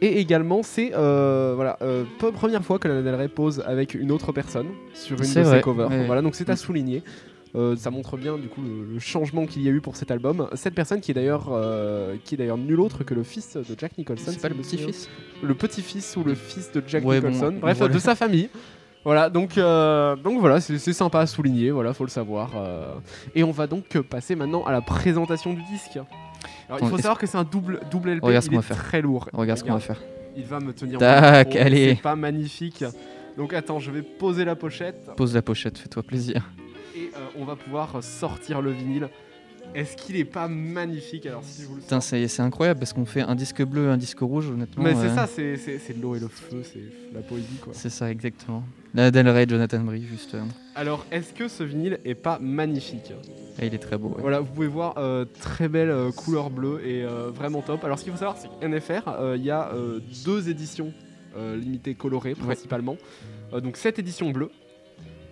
Et 0.02 0.20
également, 0.20 0.62
c'est 0.62 0.92
euh, 0.94 1.54
voilà, 1.56 1.78
euh, 1.82 2.04
première 2.36 2.64
fois 2.64 2.80
que 2.80 2.88
Lana 2.88 3.02
Del 3.02 3.16
Rey 3.16 3.28
pose 3.30 3.64
avec 3.66 3.94
une 3.94 4.12
autre 4.12 4.32
personne 4.34 4.68
sur 4.94 5.16
une 5.18 5.22
de 5.34 5.44
ses 5.44 5.62
covers. 5.62 5.90
ouais. 5.90 6.06
Voilà, 6.06 6.22
donc 6.22 6.36
c'est 6.36 6.50
à 6.50 6.56
souligner. 6.58 7.02
Euh, 7.56 7.76
ça 7.78 7.90
montre 7.90 8.18
bien 8.18 8.38
du 8.38 8.48
coup 8.50 8.62
le, 8.62 8.94
le 8.94 9.00
changement 9.00 9.46
qu'il 9.46 9.62
y 9.64 9.68
a 9.70 9.72
eu 9.72 9.80
pour 9.82 9.96
cet 9.96 10.12
album. 10.12 10.50
Cette 10.54 10.76
personne 10.76 11.00
qui 11.00 11.12
est 11.12 11.14
d'ailleurs 11.14 11.48
euh, 11.52 12.16
qui 12.24 12.36
est 12.36 12.38
d'ailleurs 12.38 12.58
nul 12.58 12.80
autre 12.82 13.04
que 13.04 13.14
le 13.14 13.24
fils 13.24 13.56
de 13.56 13.76
Jack 13.78 13.98
Nicholson. 13.98 14.32
C'est 14.32 14.42
pas 14.42 14.50
le 14.50 14.56
petit-fils 14.56 15.10
Le 15.42 15.54
petit-fils 15.56 16.18
ou 16.18 16.24
le 16.24 16.36
fils 16.36 16.72
de 16.74 16.84
Jack 16.86 17.06
Ouais, 17.06 17.22
bon, 17.22 17.30
Nicholson. 17.30 17.56
Bref, 17.62 17.78
voilà. 17.78 17.94
de 17.94 18.00
sa 18.00 18.14
famille. 18.16 18.50
Voilà, 19.06 19.30
donc, 19.30 19.58
euh, 19.60 20.16
donc 20.16 20.40
voilà, 20.40 20.60
c'est 20.60 20.80
sympa 20.92 21.20
à 21.20 21.28
souligner, 21.28 21.70
voilà, 21.70 21.94
faut 21.94 22.04
le 22.06 22.10
savoir. 22.10 22.54
euh. 22.58 22.96
Et 23.36 23.44
on 23.44 23.52
va 23.52 23.68
donc 23.68 24.00
passer 24.02 24.36
maintenant 24.36 24.64
à 24.66 24.72
la 24.72 24.82
présentation 24.82 25.54
du 25.54 25.62
disque. 25.72 26.00
Alors, 26.68 26.80
il 26.82 26.88
faut 26.90 26.98
savoir 26.98 27.20
que 27.20 27.28
c'est 27.28 27.38
un 27.38 27.44
double, 27.44 27.82
double 27.92 28.16
LP, 28.16 28.24
Regarde 28.24 28.44
ce 28.44 28.48
il 28.48 28.50
qu'on 28.50 28.56
est 28.56 28.68
va 28.68 28.76
faire. 28.76 28.84
très 28.84 29.02
lourd. 29.04 29.30
Regarde 29.32 29.60
ce 29.60 29.64
qu'on 29.64 29.74
va 29.74 29.80
faire. 29.80 30.02
Il 30.36 30.44
va 30.46 30.60
me 30.60 30.74
tenir 30.74 30.98
Tac, 30.98 31.50
micro, 31.50 31.62
allez. 31.62 31.96
C'est 31.96 32.02
pas 32.02 32.16
magnifique. 32.16 32.84
Donc 33.38 33.54
attends, 33.54 33.78
je 33.80 33.92
vais 33.92 34.02
poser 34.02 34.44
la 34.44 34.56
pochette 34.56 35.12
Pose 35.16 35.36
la 35.36 35.44
pochette, 35.44 35.78
fais-toi 35.78 36.02
plaisir. 36.02 36.50
Et 36.96 37.12
euh, 37.16 37.20
on 37.40 37.46
va 37.46 37.56
pouvoir 37.56 38.04
sortir 38.04 38.62
le 38.62 38.72
vinyle. 38.72 39.10
Est-ce 39.74 39.98
qu'il 39.98 40.16
est 40.16 40.26
pas 40.26 40.48
magnifique 40.48 41.26
Alors 41.26 41.44
si 41.44 41.64
je 41.64 41.68
vous 41.68 41.76
le 41.76 41.82
Putain, 41.82 42.00
c'est 42.00 42.28
c'est 42.28 42.44
incroyable 42.44 42.80
parce 42.80 42.94
qu'on 42.94 43.06
fait 43.06 43.22
un 43.22 43.34
disque 43.36 43.64
bleu, 43.64 43.90
un 43.90 43.98
disque 43.98 44.20
rouge, 44.20 44.48
honnêtement. 44.52 44.84
Mais 44.84 44.94
c'est 44.94 45.08
euh, 45.08 45.16
ça, 45.16 45.26
c'est 45.28 45.58
c'est- 45.58 45.80
c'est 45.80 45.98
l'eau 46.00 46.16
et 46.16 46.20
le 46.20 46.28
feu, 46.28 46.62
c'est 46.64 46.84
la 47.14 47.22
poésie 47.22 47.58
quoi. 47.62 47.74
C'est 47.76 47.90
ça, 47.90 48.12
exactement. 48.12 48.64
La 48.94 49.10
Del 49.12 49.28
Rey, 49.28 49.46
Jonathan 49.50 49.80
Brie, 49.80 50.04
juste. 50.06 50.36
euh, 50.36 50.44
Alors 50.76 51.04
est-ce 51.12 51.34
que 51.34 51.48
ce 51.48 51.64
vinyle 51.64 52.00
est 52.06 52.14
pas 52.16 52.38
magnifique? 52.40 53.12
Et 53.60 53.66
il 53.66 53.74
est 53.74 53.80
très 53.80 53.98
beau. 53.98 54.10
ouais. 54.10 54.22
Voilà, 54.22 54.40
vous 54.40 54.54
pouvez 54.54 54.68
voir 54.68 54.94
euh, 54.98 55.26
très 55.42 55.68
belle 55.68 55.90
euh, 55.90 56.12
couleur 56.12 56.52
bleue 56.52 56.86
et 56.86 57.04
vraiment 57.34 57.62
top. 57.62 57.84
Alors 57.84 57.98
ce 57.98 58.04
qu'il 58.04 58.14
faut 58.14 58.20
savoir, 58.20 58.38
c'est 58.38 58.48
qu'NFR, 58.62 59.08
euh, 59.10 59.36
il 59.36 59.44
y 59.44 59.52
a 59.52 59.72
deux 60.24 60.48
éditions 60.48 60.94
limitées 61.38 61.96
colorées 61.96 62.36
principalement. 62.36 62.96
Donc 63.52 63.76
cette 63.78 64.00
édition 64.00 64.30
bleue, 64.32 64.52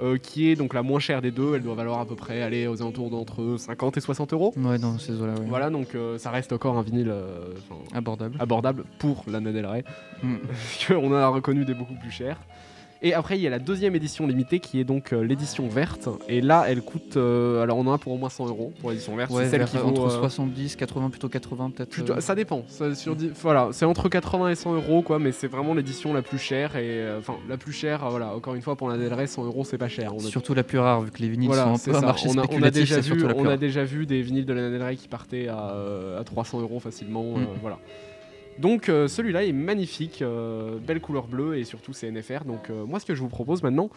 euh, 0.02 0.18
qui 0.18 0.50
est 0.50 0.56
donc 0.56 0.74
la 0.74 0.82
moins 0.84 1.00
chère 1.00 1.22
des 1.22 1.32
deux, 1.32 1.56
elle 1.56 1.62
doit 1.64 1.76
valoir 1.76 2.00
à 2.00 2.06
peu 2.06 2.16
près 2.16 2.42
aller 2.42 2.68
aux 2.68 2.82
alentours 2.82 3.10
d'entre 3.10 3.56
50 3.58 3.98
et 3.98 4.02
60 4.02 4.34
euros. 4.34 4.54
Ouais, 4.58 4.78
dans 4.80 4.98
ces 4.98 5.22
eaux-là, 5.22 5.34
ouais. 5.34 5.46
Voilà, 5.48 5.70
donc 5.70 5.96
euh, 5.96 6.18
ça 6.18 6.32
reste 6.32 6.52
encore 6.54 6.78
un 6.78 6.82
vinyle 6.84 7.10
euh, 7.10 7.54
Abordable. 7.94 8.38
abordable 8.40 8.84
pour 9.00 9.24
Lana 9.28 9.52
Del 9.52 9.66
Rey, 9.66 9.84
Mm. 10.24 10.36
parce 10.48 10.86
qu'on 10.88 11.08
en 11.12 11.16
a 11.16 11.28
reconnu 11.28 11.66
des 11.66 11.74
beaucoup 11.74 11.96
plus 11.96 12.12
chers. 12.12 12.38
Et 13.06 13.14
après, 13.14 13.38
il 13.38 13.42
y 13.42 13.48
a 13.48 13.50
la 13.50 13.60
deuxième 13.60 13.96
édition 13.96 14.26
limitée 14.26 14.60
qui 14.60 14.80
est 14.80 14.86
donc 14.86 15.12
euh, 15.12 15.22
l'édition 15.24 15.68
verte. 15.68 16.08
Et 16.30 16.40
là, 16.40 16.64
elle 16.70 16.82
coûte. 16.82 17.18
euh, 17.18 17.62
alors, 17.62 17.78
on 17.78 17.86
en 17.88 17.94
a 17.94 17.98
pour 17.98 18.14
au 18.14 18.18
moins 18.18 18.30
100 18.30 18.48
euros 18.48 18.72
pour 18.80 18.92
l'édition 18.92 19.14
verte. 19.16 19.30
Ouais, 19.32 19.44
c'est 19.44 19.50
celle 19.52 19.66
qui 19.66 19.76
vaut. 19.78 19.90
entre 19.90 20.06
euh, 20.06 20.10
70, 20.22 20.78
80, 20.78 21.10
plutôt 21.10 21.28
80 21.28 21.72
peut-être. 21.72 22.10
euh, 22.12 22.22
ça 22.22 22.34
dépend. 22.34 22.64
Ça, 22.70 22.96
sur 22.96 23.16
dix- 23.16 23.32
voilà, 23.42 23.70
c'est 23.74 23.84
entre 23.86 24.08
80 24.08 24.50
et 24.50 24.56
100 24.56 24.74
euros, 24.76 25.02
quoi. 25.02 25.20
Mais 25.20 25.32
c'est 25.34 25.48
vraiment 25.48 25.74
l'édition 25.74 26.14
la 26.14 26.22
plus 26.22 26.38
chère. 26.38 26.78
Et 26.78 26.84
euh, 27.02 27.20
enfin, 27.20 27.36
la 27.50 27.58
plus 27.58 27.74
chère, 27.74 28.06
euh, 28.06 28.10
voilà, 28.10 28.34
encore 28.34 28.56
une 28.56 28.62
fois, 28.62 28.76
pour 28.78 28.88
la 28.90 28.98
Del 28.98 29.14
Rey, 29.14 29.28
100 29.28 29.44
euros, 29.46 29.66
c'est 29.66 29.78
pas 29.78 29.90
cher. 29.90 30.14
On 30.16 30.20
a- 30.20 30.22
Surtout 30.22 30.54
la 30.54 30.64
plus 30.64 30.80
rare, 30.80 31.02
vu 31.02 31.12
que 31.12 31.20
les 31.22 31.28
vinyles 31.30 31.48
voilà, 31.50 31.64
sont 31.66 31.74
un 31.90 31.94
peu 31.94 32.00
ça. 32.00 32.06
marché 32.06 32.30
on, 32.30 32.38
a, 32.40 32.46
on 32.50 32.64
a 32.64 32.72
déjà 32.72 32.98
vu, 32.98 33.04
surtout 33.04 33.28
la 33.28 33.34
plus 33.34 33.42
on 33.44 33.46
a 33.46 33.50
rare. 33.50 33.58
déjà 33.58 33.84
vu 33.84 34.06
des 34.06 34.22
vinyles 34.22 34.46
de 34.46 34.54
Lana 34.54 34.70
Del 34.70 34.82
Rey 34.82 34.96
qui 34.96 35.10
partaient 35.10 35.50
à, 35.50 35.72
euh, 35.72 36.22
à 36.22 36.24
300 36.24 36.62
euros 36.62 36.80
facilement. 36.80 37.34
euh, 37.36 37.40
Mm. 37.42 37.48
voilà. 37.62 37.80
Donc 38.60 38.90
euh, 38.90 39.08
celui-là 39.08 39.44
est 39.44 39.52
magnifique, 39.52 40.22
euh, 40.22 40.78
belle 40.80 41.02
couleur 41.02 41.28
bleue 41.28 41.58
et 41.58 41.64
surtout 41.64 41.94
c'est 41.94 42.10
NFR. 42.12 42.46
Donc 42.46 42.70
euh, 42.70 42.86
moi 42.86 43.00
ce 43.00 43.06
que 43.06 43.16
je 43.16 43.22
vous 43.22 43.30
propose 43.30 43.64
maintenant, 43.64 43.90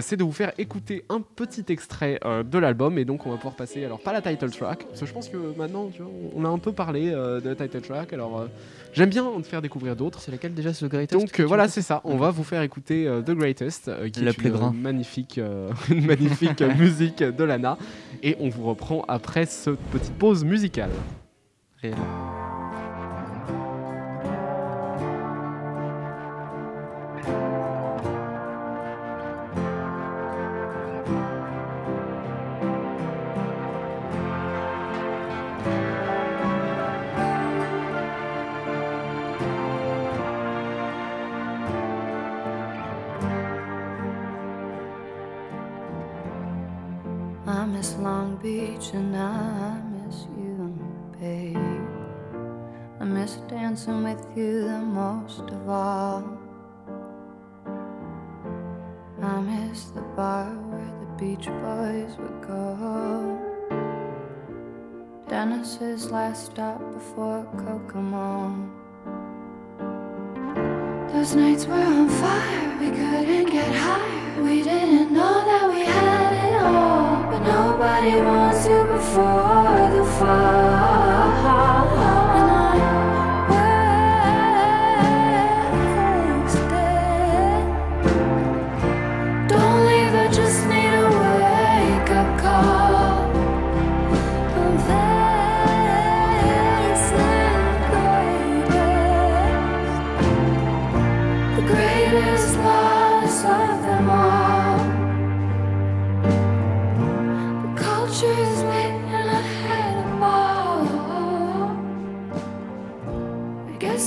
c'est 0.00 0.16
de 0.16 0.24
vous 0.24 0.32
faire 0.32 0.52
écouter 0.58 1.04
un 1.08 1.20
petit 1.20 1.64
extrait 1.68 2.20
de 2.24 2.58
l'album 2.58 2.98
et 2.98 3.04
donc 3.04 3.26
on 3.26 3.30
va 3.30 3.36
pouvoir 3.36 3.54
passer, 3.54 3.84
alors 3.84 4.00
pas 4.00 4.12
la 4.12 4.22
title 4.22 4.50
track, 4.50 4.84
parce 4.86 5.00
que 5.00 5.06
je 5.06 5.12
pense 5.12 5.28
que 5.28 5.36
maintenant 5.56 5.88
tu 5.88 6.02
vois, 6.02 6.10
on 6.34 6.44
a 6.44 6.48
un 6.48 6.58
peu 6.58 6.72
parlé 6.72 7.10
de 7.10 7.42
la 7.44 7.54
title 7.54 7.80
track. 7.80 8.12
Alors 8.12 8.46
j'aime 8.92 9.10
bien 9.10 9.24
en 9.24 9.42
faire 9.42 9.62
découvrir 9.62 9.96
d'autres. 9.96 10.20
C'est 10.20 10.30
laquelle 10.30 10.54
déjà 10.54 10.72
C'est 10.72 10.84
le 10.84 10.88
Greatest 10.88 11.20
Donc 11.20 11.40
voilà, 11.40 11.68
c'est 11.68 11.82
ça. 11.82 12.00
On 12.04 12.16
va 12.16 12.30
vous 12.30 12.44
faire 12.44 12.62
écouter 12.62 13.04
The 13.24 13.32
Greatest, 13.32 13.90
qui 14.12 14.20
Le 14.20 14.30
est 14.30 14.44
une 14.44 14.80
magnifique, 14.80 15.40
une 15.90 16.06
magnifique 16.06 16.62
musique 16.78 17.22
de 17.22 17.44
Lana. 17.44 17.78
Et 18.22 18.36
on 18.40 18.48
vous 18.48 18.64
reprend 18.64 19.04
après 19.08 19.46
cette 19.46 19.76
petite 19.92 20.14
pause 20.14 20.44
musicale. 20.44 20.90
Réel. 21.82 21.96
Beach 48.42 48.92
and 48.94 49.14
I 49.14 49.82
miss 49.82 50.26
you, 50.38 50.74
babe. 51.20 51.58
I 52.98 53.04
miss 53.04 53.36
dancing 53.48 54.02
with 54.02 54.26
you 54.34 54.64
the 54.64 54.78
most 54.78 55.40
of 55.40 55.68
all. 55.68 56.38
I 59.20 59.40
miss 59.40 59.90
the 59.90 60.00
bar 60.16 60.46
where 60.70 60.92
the 61.00 61.06
Beach 61.18 61.48
Boys 61.48 62.16
would 62.16 62.40
go. 62.48 63.38
Dennis's 65.28 66.10
last 66.10 66.46
stop 66.46 66.80
before 66.94 67.44
Kokomo. 67.58 68.56
Those 71.12 71.34
nights 71.34 71.66
were 71.66 71.74
on 71.74 72.08
fire, 72.08 72.78
we 72.80 72.88
couldn't 72.88 73.50
get 73.50 73.74
higher. 73.74 74.42
We 74.42 74.62
didn't 74.62 75.12
know 75.12 75.44
that 75.44 75.68
we 75.70 75.80
had 75.80 76.32
it 76.32 76.62
all. 76.62 76.89
Nobody 77.50 78.14
wants 78.22 78.68
you 78.68 78.84
before 78.84 79.90
the 79.96 80.04
fall. 80.18 82.29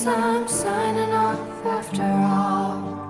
Guess 0.04 0.16
I'm 0.18 0.48
signing 0.48 1.14
off 1.14 1.66
after 1.66 2.04
all. 2.04 3.04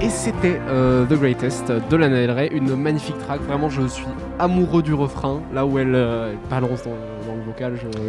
Et 0.00 0.08
c'était 0.08 0.58
euh, 0.68 1.04
The 1.04 1.14
Greatest 1.14 1.70
de 1.70 1.96
Lana 1.96 2.16
Del 2.16 2.30
Rey, 2.30 2.48
une 2.52 2.74
magnifique 2.74 3.18
track. 3.18 3.40
Vraiment, 3.42 3.68
je 3.68 3.86
suis 3.86 4.06
amoureux 4.38 4.82
du 4.82 4.94
refrain. 4.94 5.42
Là 5.52 5.66
où 5.66 5.78
elle, 5.78 5.94
euh, 5.94 6.34
balance 6.48 6.82
dans, 6.84 7.29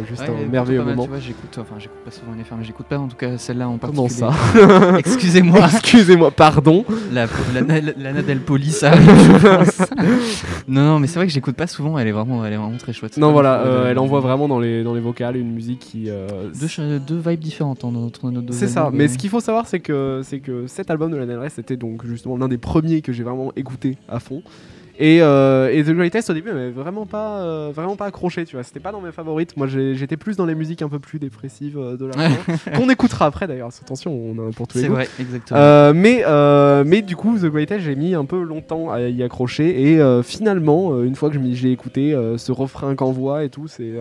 juste 0.08 0.22
Ouais, 0.22 0.28
un 0.28 0.48
merveilleux 0.48 0.82
moment. 0.82 1.06
J'écoute, 1.20 1.58
enfin, 1.58 1.74
j'écoute 1.78 1.98
pas 2.04 2.10
souvent 2.10 2.32
NFR, 2.32 2.54
mais 2.58 2.64
j'écoute 2.64 2.86
pas 2.86 2.98
en 2.98 3.08
tout 3.08 3.16
cas 3.16 3.38
celle-là 3.38 3.68
en 3.68 3.78
Comment 3.78 4.08
particulier. 4.08 4.30
ça 4.62 4.98
Excusez-moi, 4.98 5.60
Excusez-moi, 5.72 6.30
pardon. 6.30 6.84
la, 7.12 7.26
la, 7.54 7.80
la, 7.80 7.92
Lana 7.96 8.22
Del 8.22 8.40
Poli, 8.40 8.70
ça. 8.70 8.92
non, 10.68 10.82
non, 10.84 10.98
mais 10.98 11.06
c'est 11.06 11.18
vrai 11.18 11.26
que 11.26 11.32
j'écoute 11.32 11.56
pas 11.56 11.66
souvent. 11.66 11.98
Elle 11.98 12.08
est 12.08 12.12
vraiment, 12.12 12.44
elle 12.44 12.52
est 12.52 12.56
vraiment 12.56 12.76
très 12.76 12.92
chouette. 12.92 13.16
Non, 13.16 13.32
voilà, 13.32 13.62
euh, 13.62 13.90
elle 13.90 13.98
envoie 13.98 14.20
vraiment 14.20 14.48
dans 14.48 14.60
les, 14.60 14.82
dans 14.82 14.94
les 14.94 15.00
vocales 15.00 15.36
une 15.36 15.52
musique 15.52 15.80
qui. 15.80 16.08
euh, 16.08 16.50
deux, 16.60 16.98
deux 17.00 17.30
vibes 17.30 17.40
différentes 17.40 17.84
entre 17.84 18.30
nos 18.30 18.40
deux. 18.42 18.52
C'est 18.52 18.68
ça, 18.68 18.90
mais 18.92 19.04
euh. 19.04 19.08
ce 19.08 19.18
qu'il 19.18 19.30
faut 19.30 19.40
savoir, 19.40 19.66
c'est 19.66 19.80
que, 19.80 20.20
c'est 20.22 20.40
que 20.40 20.66
cet 20.66 20.90
album 20.90 21.10
de 21.10 21.16
Lana 21.16 21.32
Del 21.32 21.40
Rey, 21.40 21.50
c'était 21.50 21.76
donc 21.76 22.04
justement 22.06 22.36
l'un 22.36 22.48
des 22.48 22.58
premiers 22.58 23.02
que 23.02 23.12
j'ai 23.12 23.22
vraiment 23.22 23.52
écouté 23.56 23.96
à 24.08 24.20
fond. 24.20 24.42
Et, 24.98 25.22
euh, 25.22 25.72
et 25.72 25.82
The 25.82 25.90
Greatest 25.90 26.30
au 26.30 26.34
début 26.34 26.52
m'avait 26.52 26.70
vraiment 26.70 27.06
pas, 27.06 27.40
euh, 27.42 27.72
vraiment 27.74 27.96
pas 27.96 28.06
accroché, 28.06 28.44
tu 28.44 28.56
vois. 28.56 28.62
C'était 28.62 28.80
pas 28.80 28.92
dans 28.92 29.00
mes 29.00 29.12
favorites. 29.12 29.56
Moi 29.56 29.66
j'étais 29.66 30.16
plus 30.16 30.36
dans 30.36 30.46
les 30.46 30.54
musiques 30.54 30.82
un 30.82 30.88
peu 30.88 30.98
plus 30.98 31.18
dépressives 31.18 31.78
euh, 31.78 31.96
de 31.96 32.06
la 32.06 32.12
qu'on 32.76 32.90
écoutera 32.90 33.26
après 33.26 33.46
d'ailleurs. 33.46 33.70
Attention, 33.80 34.12
on 34.12 34.38
en 34.38 34.50
a 34.50 34.52
pour 34.52 34.68
tous 34.68 34.78
les 34.78 34.84
C'est 34.84 34.90
vrai, 34.90 35.08
exactement. 35.18 35.58
Euh, 35.58 35.92
mais, 35.94 36.24
mais 36.84 37.02
du 37.02 37.16
coup, 37.16 37.38
The 37.38 37.46
Greatest, 37.46 37.84
j'ai 37.84 37.96
mis 37.96 38.14
un 38.14 38.24
peu 38.24 38.42
longtemps 38.42 38.90
à 38.90 39.00
y 39.00 39.22
accrocher. 39.22 39.92
Et 39.92 40.22
finalement, 40.22 41.02
une 41.02 41.14
fois 41.14 41.30
que 41.30 41.38
j'ai 41.52 41.72
écouté, 41.72 42.16
ce 42.36 42.52
refrain 42.52 42.94
qu'envoie 42.94 43.44
et 43.44 43.48
tout, 43.48 43.68
c'est. 43.68 43.92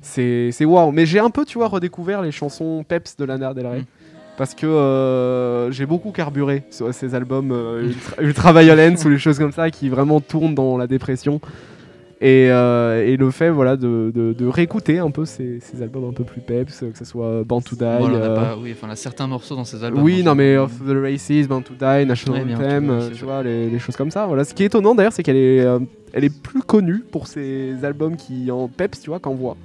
c'est 0.00 0.50
c'est 0.52 0.64
waouh. 0.64 0.90
Mais 0.90 1.06
j'ai 1.06 1.18
un 1.18 1.30
peu, 1.30 1.44
tu 1.44 1.58
vois, 1.58 1.68
redécouvert 1.68 2.22
les 2.22 2.32
chansons 2.32 2.84
Peps 2.86 3.16
de 3.16 3.24
Lana 3.24 3.52
Del 3.52 3.66
Rey. 3.66 3.80
Mm. 3.80 3.97
Parce 4.38 4.54
que 4.54 4.66
euh, 4.66 5.70
j'ai 5.72 5.84
beaucoup 5.84 6.12
carburé 6.12 6.62
sur 6.70 6.94
ces 6.94 7.14
albums 7.14 7.50
euh, 7.52 7.82
ultra, 7.88 8.14
ultra 8.22 8.52
violence 8.62 9.04
ou 9.04 9.08
les 9.10 9.18
choses 9.18 9.38
comme 9.38 9.52
ça 9.52 9.70
qui 9.70 9.88
vraiment 9.90 10.20
tournent 10.20 10.54
dans 10.54 10.78
la 10.78 10.86
dépression. 10.86 11.40
Et, 12.20 12.48
euh, 12.50 13.06
et 13.06 13.16
le 13.16 13.30
fait 13.30 13.48
voilà, 13.48 13.76
de, 13.76 14.10
de- 14.12 14.32
de 14.32 14.46
réécouter 14.46 14.98
un 14.98 15.10
peu 15.12 15.24
ces, 15.24 15.60
ces 15.60 15.82
albums 15.82 16.08
un 16.08 16.12
peu 16.12 16.24
plus 16.24 16.40
peps, 16.40 16.80
que 16.92 16.98
ce 16.98 17.04
soit 17.04 17.44
Born 17.44 17.62
to 17.62 17.76
Die. 17.76 17.84
Euh, 17.84 18.34
pas- 18.34 18.56
oui, 18.60 18.74
enfin, 18.80 18.92
certains 18.96 19.28
morceaux 19.28 19.54
dans 19.54 19.64
ces 19.64 19.84
albums. 19.84 20.02
oui, 20.02 20.24
non, 20.24 20.34
mais 20.34 20.56
Of 20.56 20.72
the 20.84 20.96
Races, 21.00 21.46
Bound 21.46 21.62
to 21.62 21.74
Die, 21.74 22.06
National 22.06 22.44
Ouais, 22.44 22.54
Anthem, 22.56 22.98
tu 23.16 23.24
vois, 23.24 23.34
euh, 23.34 23.42
tu 23.42 23.46
les, 23.48 23.70
les 23.70 23.78
choses 23.78 23.94
comme 23.96 24.10
ça. 24.10 24.26
Voilà. 24.26 24.42
Ce 24.44 24.52
qui 24.52 24.64
est 24.64 24.66
étonnant 24.66 24.96
d'ailleurs, 24.96 25.12
c'est 25.12 25.22
qu'elle 25.22 25.36
est, 25.36 25.60
euh, 25.60 25.78
elle 26.12 26.24
est 26.24 26.36
plus 26.42 26.62
connue 26.62 27.04
pour 27.12 27.28
ses 27.28 27.84
albums 27.84 28.16
qui 28.16 28.50
en 28.50 28.66
peps, 28.66 29.00
tu 29.00 29.10
vois, 29.10 29.20
qu'en 29.20 29.34
voix, 29.34 29.56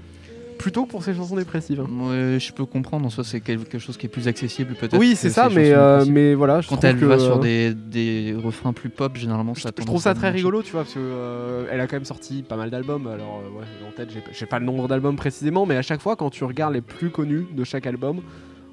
plutôt 0.63 0.85
que 0.85 0.91
pour 0.91 1.03
ses 1.03 1.13
chansons 1.13 1.35
dépressives. 1.35 1.81
hein. 1.81 1.87
Ouais, 2.09 2.39
je 2.39 2.53
peux 2.53 2.65
comprendre, 2.65 3.05
en 3.05 3.09
soi, 3.09 3.25
c'est 3.25 3.41
quelque 3.41 3.79
chose 3.79 3.97
qui 3.97 4.05
est 4.05 4.09
plus 4.09 4.29
accessible 4.29 4.75
peut-être. 4.75 4.97
Oui, 4.97 5.09
c'est 5.17 5.27
ces 5.27 5.33
ça, 5.35 5.49
mais, 5.49 5.73
euh, 5.73 6.05
mais 6.07 6.33
voilà, 6.35 6.61
je 6.61 6.69
Quand 6.69 6.81
elle 6.85 6.97
que, 6.97 7.03
va 7.03 7.19
sur 7.19 7.35
euh, 7.35 7.39
des, 7.39 7.73
des 7.73 8.33
refrains 8.41 8.71
plus 8.71 8.87
pop, 8.89 9.17
généralement, 9.17 9.53
Je, 9.55 9.61
ça 9.61 9.71
je 9.77 9.83
trouve 9.83 10.01
ça 10.01 10.13
très 10.13 10.29
rigolo, 10.29 10.63
tu 10.63 10.71
vois, 10.71 10.83
parce 10.83 10.93
que 10.93 10.99
euh, 11.01 11.65
elle 11.69 11.81
a 11.81 11.87
quand 11.87 11.97
même 11.97 12.05
sorti 12.05 12.43
pas 12.43 12.55
mal 12.55 12.69
d'albums. 12.69 13.07
Alors, 13.07 13.41
ouais, 13.57 13.65
en 13.85 13.91
tête, 13.91 14.09
j'ai- 14.31 14.45
pas 14.45 14.59
le 14.59 14.65
nombre 14.65 14.87
d'albums 14.87 15.17
précisément, 15.17 15.65
mais 15.65 15.75
à 15.75 15.81
chaque 15.81 15.99
fois, 16.01 16.15
quand 16.15 16.29
tu 16.29 16.45
regardes 16.45 16.73
les 16.75 16.81
plus 16.81 17.09
connus 17.09 17.45
de 17.53 17.63
chaque 17.65 17.85
album, 17.85 18.21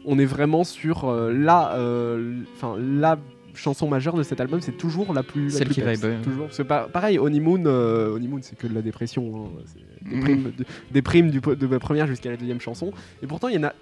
on 0.05 0.17
est 0.21 0.25
vraiment 0.27 0.63
sur 0.63 1.13
la, 1.13 1.73
euh, 1.75 2.37
enfin 2.55 2.77
la 2.79 3.19
chanson 3.55 3.89
majeure 3.89 4.15
de 4.15 4.23
cet 4.23 4.41
album. 4.41 4.61
C'est 4.61 4.77
toujours 4.77 5.13
la 5.13 5.23
plus, 5.23 5.45
la 5.47 5.51
Celle 5.51 5.67
plus 5.67 5.75
qui 5.75 5.81
peps, 5.81 6.03
ouais. 6.03 6.17
Toujours. 6.23 6.47
C'est 6.51 6.65
pas 6.65 6.89
pareil. 6.93 7.19
Honeymoon, 7.19 7.65
euh, 7.67 8.15
Honeymoon, 8.15 8.39
c'est 8.43 8.57
que 8.59 8.67
de 8.67 8.75
la 8.75 8.83
dépression. 8.83 9.47
hein, 9.59 9.63
c'est 9.67 10.11
des 10.11 10.21
primes, 10.21 10.53
de- 10.57 10.65
des 10.91 11.03
primes 11.03 11.31
du, 11.31 11.41
de 11.41 11.67
la 11.67 11.79
première 11.79 12.07
jusqu'à 12.07 12.31
la 12.31 12.37
deuxième 12.37 12.61
chanson. 12.61 12.93
Et 13.23 13.27
pourtant, 13.27 13.49
il 13.49 13.55
y 13.55 13.59
en 13.59 13.65
a 13.65 13.73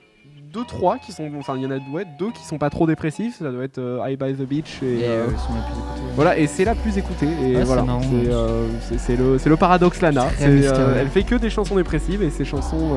deux, 0.53 0.65
trois 0.65 0.97
qui 0.99 1.13
sont, 1.13 1.31
enfin, 1.39 1.55
il 1.57 1.63
y 1.63 1.67
en 1.67 1.71
a 1.71 1.79
ouais, 1.93 2.07
deux 2.19 2.31
qui 2.33 2.43
sont 2.45 2.57
pas 2.57 2.71
trop 2.71 2.87
dépressifs. 2.87 3.37
Ça 3.37 3.51
doit 3.53 3.65
être 3.65 3.79
euh, 3.79 4.01
High 4.07 4.19
by 4.19 4.33
the 4.35 4.49
Beach 4.49 4.83
et, 4.83 5.01
Et 5.01 5.05
euh, 5.05 5.27
sont 5.27 5.53
les 5.55 5.61
plus 5.61 6.03
voilà, 6.15 6.37
et 6.39 6.47
c'est 6.47 6.65
la 6.65 6.75
plus 6.75 6.97
écoutée. 6.99 7.27
Et 7.27 7.55
Ah, 7.55 7.59
c'est 7.59 7.65
voilà, 7.65 7.85
c'est 8.03 8.33
euh, 8.33 8.67
c'est- 8.97 9.17
le, 9.17 9.37
le 9.45 9.57
paradoxe 9.57 10.01
Lana. 10.01 10.27
Euh, 10.41 10.97
elle 10.99 11.09
fait 11.09 11.23
que 11.23 11.35
des 11.35 11.51
chansons 11.51 11.77
dépressives 11.77 12.23
et 12.23 12.31
ses 12.31 12.45
chansons, 12.47 12.95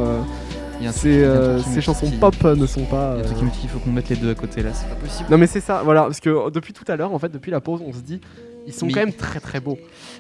euh, 0.88 1.58
un 1.58 1.60
euh, 1.60 1.76
me 1.76 1.82
chansons 1.82 2.12
pop 2.20 2.36
euh, 2.46 2.56
ne 2.56 2.66
sont 2.66 2.86
pas. 2.86 3.16
Il 3.18 3.24
y 3.24 3.24
a 3.24 3.26
un 3.26 3.34
truc 3.34 3.38
euh, 3.38 3.40
qui 3.40 3.46
me 3.46 3.50
dit 3.52 3.58
qu'il 3.60 3.70
faut 3.70 3.80
qu'on 3.80 3.92
mette 3.92 4.10
les 4.10 4.16
deux 4.16 4.30
à 4.30 4.36
côté 4.36 4.64
là, 4.64 4.70
c'est 4.74 4.88
pas 4.90 4.96
possible. 4.96 5.30
Non 5.30 5.38
mais 5.38 5.48
c'est 5.48 5.62
ça, 5.62 5.82
voilà, 5.84 6.04
parce 6.04 6.20
que 6.20 6.30
euh, 6.30 6.50
depuis 6.50 6.74
tout 6.74 6.86
à 6.88 6.96
l'heure, 6.96 7.14
en 7.14 7.20
fait, 7.20 7.30
depuis 7.32 7.52
la 7.52 7.60
pause, 7.62 7.82
on 7.86 7.94
se 7.94 8.00
dit, 8.00 8.20
ils 8.68 8.74
sont 8.74 8.88
quand 8.88 9.00
même 9.00 9.14
très 9.14 9.40
très 9.40 9.60
beaux. 9.60 9.78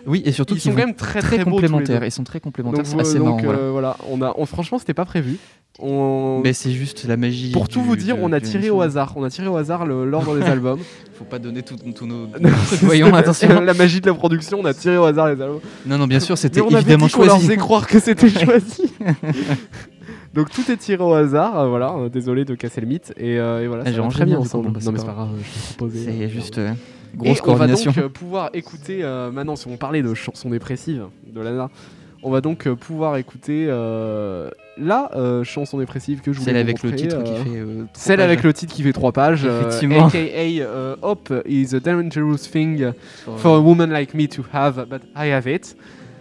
Oui, 0.08 0.24
et 0.25 0.32
surtout 0.32 0.56
Ils 0.56 0.60
qu'ils 0.62 0.72
sont 0.72 0.77
quand 0.77 0.86
même 0.86 0.96
très 0.96 1.22
très 1.22 1.44
complémentaires. 1.44 2.03
Ils 2.03 2.12
sont 2.12 2.24
très 2.24 2.39
complémentaires, 2.39 2.86
c'est 2.86 3.00
assez 3.00 3.18
euh, 3.18 3.20
marrant. 3.20 3.38
donc, 3.38 3.46
voilà. 3.46 3.60
euh, 3.60 3.70
voilà, 3.72 3.98
on 4.10 4.22
a, 4.22 4.34
on, 4.38 4.46
franchement, 4.46 4.80
c'était 4.80 4.94
pas 4.96 5.06
prévu. 5.06 5.38
On... 5.80 6.41
Mais 6.44 6.51
c'est 6.53 6.72
juste 6.72 7.06
la 7.08 7.15
magie. 7.18 7.51
Pour 7.51 7.70
tout 7.70 7.82
vous 7.82 7.96
dire, 7.96 8.18
de- 8.18 8.22
on 8.22 8.34
a 8.34 8.41
tiré 8.41 8.70
au 8.70 8.82
hasard. 8.82 9.13
On 9.15 9.24
a 9.24 9.30
tiré 9.30 9.48
au 9.48 9.56
hasard 9.56 9.86
l'ordre 9.86 10.38
des 10.38 10.44
albums. 10.46 10.80
Faut 11.18 11.24
pas 11.24 11.39
donner 11.39 11.62
tous 11.63 11.77
nos. 12.06 12.27
Voyons, 12.82 13.13
attention. 13.15 13.62
la 13.62 13.74
magie 13.74 14.01
de 14.01 14.08
la 14.08 14.13
production, 14.13 14.60
on 14.60 14.65
a 14.65 14.74
tiré 14.74 14.98
au 14.98 15.06
hasard 15.06 15.27
les 15.27 15.41
albums. 15.41 15.60
Non, 15.86 15.98
non, 15.98 16.08
bien 16.08 16.20
sûr, 16.20 16.38
c'était 16.38 16.62
on 16.62 16.70
évidemment 16.70 17.06
dit 17.06 17.12
qu'on 17.13 17.22
leur 17.24 17.30
choisi. 17.36 17.46
faisait 17.46 17.58
croire 17.58 17.88
que 17.88 18.00
c'était 18.00 18.30
choisi. 18.46 18.91
Donc 20.33 20.50
tout 20.50 20.69
est 20.71 20.77
tiré 20.77 21.03
au 21.03 21.13
hasard, 21.13 21.59
euh, 21.59 21.67
voilà. 21.67 21.93
euh, 21.93 22.09
désolé 22.09 22.45
de 22.45 22.55
casser 22.55 22.79
le 22.81 22.88
mythe. 22.88 23.13
Et, 23.17 23.38
euh, 23.39 23.63
et 23.63 23.67
voilà, 23.67 23.83
Ah, 23.85 23.91
j'ai 23.91 24.01
très 24.09 24.25
bien 24.25 24.38
ensemble. 24.38 24.69
bah, 24.71 24.79
non 24.83 24.91
mais 24.93 25.00
c'est 25.00 25.05
pas 25.05 25.11
grave. 25.13 25.29
C'est 25.93 26.29
juste 26.29 26.57
euh, 26.57 26.71
Et 27.13 27.17
grosse 27.17 27.29
on 27.29 27.33
va 27.53 27.67
coordination. 27.67 27.91
donc 27.91 28.07
pouvoir 28.13 28.50
écouter, 28.53 29.03
maintenant 29.33 29.55
si 29.55 29.67
on 29.67 29.77
parlait 29.77 30.01
de 30.01 30.13
chansons 30.13 30.50
dépressives 30.50 31.03
de 31.27 31.41
Lana, 31.41 31.69
on 32.23 32.29
va 32.31 32.39
donc 32.39 32.69
pouvoir 32.75 33.17
écouter 33.17 33.65
euh, 33.67 34.50
la 34.77 35.09
euh, 35.15 35.43
chanson 35.43 35.79
dépressive 35.79 36.21
que 36.21 36.31
je 36.31 36.39
voulais 36.39 36.51
Celle 36.53 36.63
vous 36.63 36.69
avec 36.69 36.83
le 36.83 36.95
titre 36.95 37.17
euh, 37.17 37.23
qui 37.23 37.33
fait. 37.50 37.63
Celle 37.93 38.21
avec 38.21 38.43
le 38.43 38.53
titre 38.53 38.73
qui 38.73 38.83
fait 38.83 38.93
trois 38.93 39.12
pages, 39.12 39.43
Effectivement. 39.43 40.06
aka 40.06 40.97
Hope 41.01 41.34
is 41.47 41.75
a 41.75 41.79
dangerous 41.79 42.38
thing 42.49 42.91
Sur- 43.23 43.38
for 43.39 43.56
a 43.56 43.60
woman 43.60 43.89
like 43.89 44.13
me 44.13 44.27
to 44.27 44.43
have, 44.53 44.86
but 44.88 45.01
I 45.15 45.29
have 45.32 45.47
it. 45.47 45.75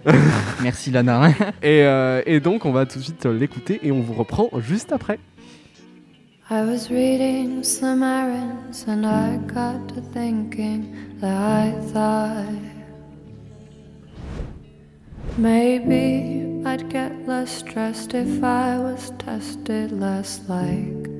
Merci 0.62 0.90
Lana. 0.90 1.28
Et, 1.62 1.84
euh, 1.84 2.22
et 2.26 2.40
donc 2.40 2.64
on 2.64 2.72
va 2.72 2.86
tout 2.86 2.98
de 2.98 3.04
suite 3.04 3.26
euh, 3.26 3.38
l'écouter 3.38 3.80
et 3.82 3.92
on 3.92 4.00
vous 4.00 4.14
reprend 4.14 4.48
juste 4.60 4.92
après. 4.92 5.18
I 6.50 6.64
was 6.64 6.90
reading 6.90 7.62
some 7.62 8.02
errands 8.02 8.84
and 8.88 9.06
I 9.06 9.38
got 9.46 9.94
to 9.94 10.00
thinking 10.12 10.92
that 11.20 11.30
I 11.30 11.72
thought 11.92 12.44
maybe 15.38 16.66
I'd 16.66 16.90
get 16.90 17.12
less 17.28 17.58
stressed 17.58 18.14
if 18.14 18.42
I 18.42 18.78
was 18.78 19.12
tested 19.18 19.92
less 19.92 20.40
like 20.48 21.19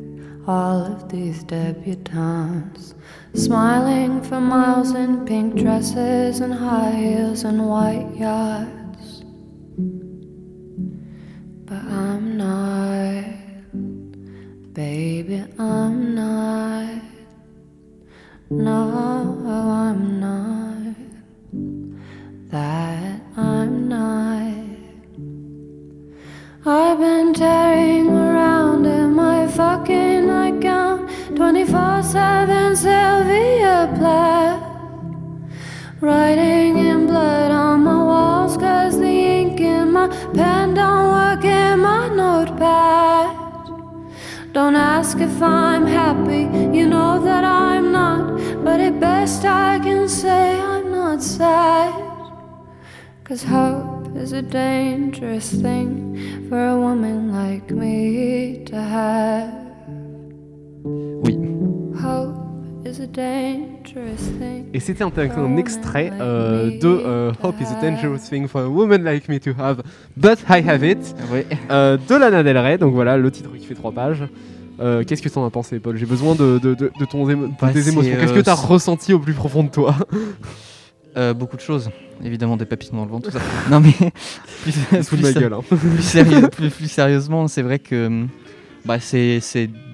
all 0.51 0.81
of 0.85 1.09
these 1.09 1.45
debutantes. 1.45 2.95
Smiling 3.35 4.21
for 4.23 4.41
miles 4.41 4.91
in 4.95 5.25
pink 5.25 5.55
dresses 5.55 6.41
and 6.41 6.53
high 6.53 6.91
heels 6.91 7.45
and 7.45 7.69
white 7.69 8.11
yards. 8.17 9.23
But 11.69 11.83
I'm 12.05 12.37
not. 12.37 13.25
Baby, 14.73 15.45
I'm 15.57 16.15
not. 16.17 17.03
No, 18.51 19.20
Writing 36.01 36.79
in 36.79 37.07
blood 37.07 37.51
on 37.51 37.85
my 37.85 38.03
walls, 38.03 38.57
cause 38.57 38.99
the 38.99 39.07
ink 39.07 39.61
in 39.61 39.93
my 39.93 40.09
pen 40.33 40.73
don't 40.73 41.09
work 41.09 41.45
in 41.45 41.81
my 41.81 42.09
notepad. 42.09 43.37
Don't 44.55 44.77
ask 44.77 45.19
if 45.19 45.43
I'm 45.43 45.87
happy, 45.87 46.49
you 46.75 46.89
know 46.89 47.23
that 47.23 47.45
I'm 47.45 47.93
not. 47.93 48.65
But 48.65 48.81
at 48.81 48.99
best, 48.99 49.45
I 49.45 49.79
can 49.79 50.09
say 50.09 50.59
I'm 50.59 50.91
not 50.91 51.23
sad. 51.23 51.93
Cause 53.23 53.45
hope 53.45 54.17
is 54.17 54.33
a 54.33 54.41
dangerous 54.41 55.53
thing 55.53 56.49
for 56.49 56.67
a 56.67 56.81
woman 56.81 57.31
like 57.31 57.71
me 57.71 58.65
to 58.65 58.81
have. 58.81 59.70
Et 64.73 64.81
c'était 64.81 65.03
un, 65.05 65.11
un 65.37 65.57
extrait 65.57 66.13
euh, 66.21 66.71
de 66.79 66.87
euh, 66.89 67.33
Hope 67.43 67.57
is 67.61 67.65
a 67.67 67.81
dangerous 67.83 68.19
thing 68.19 68.47
for 68.47 68.61
a 68.63 68.69
woman 68.69 69.03
like 69.03 69.29
me 69.29 69.39
to 69.41 69.51
have, 69.59 69.83
but 70.17 70.39
I 70.49 70.63
have 70.69 70.85
it, 70.85 71.15
euh, 71.71 71.97
de 72.09 72.15
Lana 72.15 72.43
Del 72.43 72.59
Rey. 72.59 72.79
Donc 72.79 72.93
voilà, 72.95 73.17
le 73.17 73.31
titre 73.31 73.51
qui 73.59 73.67
fait 73.67 73.75
trois 73.75 73.93
pages. 73.93 74.25
Euh, 74.81 75.05
Qu'est-ce 75.05 75.21
que 75.23 75.29
t'en 75.29 75.45
as 75.45 75.51
pensé, 75.51 75.79
Paul? 75.79 75.97
J'ai 75.97 76.07
besoin 76.07 76.35
de, 76.35 76.59
de, 76.59 76.75
de, 76.75 76.91
de 76.99 77.05
ton 77.05 77.29
émo- 77.29 77.51
Bah, 77.61 77.71
tes 77.73 77.83
c'est, 77.83 77.91
émotions. 77.93 78.15
Qu'est-ce 78.19 78.33
euh, 78.33 78.37
que 78.37 78.41
t'as 78.41 78.55
ressenti 78.55 79.13
au 79.13 79.19
plus 79.19 79.35
profond 79.35 79.63
de 79.63 79.69
toi? 79.69 79.95
Euh, 81.17 81.35
beaucoup 81.35 81.57
de 81.57 81.61
choses. 81.61 81.91
Évidemment, 82.25 82.57
des 82.57 82.65
papillons 82.67 82.97
dans 82.99 83.05
le 83.05 83.11
vent, 83.11 83.21
tout 83.21 83.31
ça. 83.31 83.41
non, 83.71 83.81
mais. 83.81 83.93
Plus, 84.63 84.73
de 84.73 85.23
ma 85.23 85.33
plus- 85.33 85.35
gueule. 85.41 85.53
hein. 85.55 85.61
plus, 85.69 86.03
sérieux- 86.03 86.49
plus- 86.49 86.71
plus 86.71 86.89
sérieusement, 86.91 87.49
c'est 87.49 87.63
vrai 87.63 87.79
que 87.79 88.25
bah, 88.85 89.01
c'est 89.01 89.41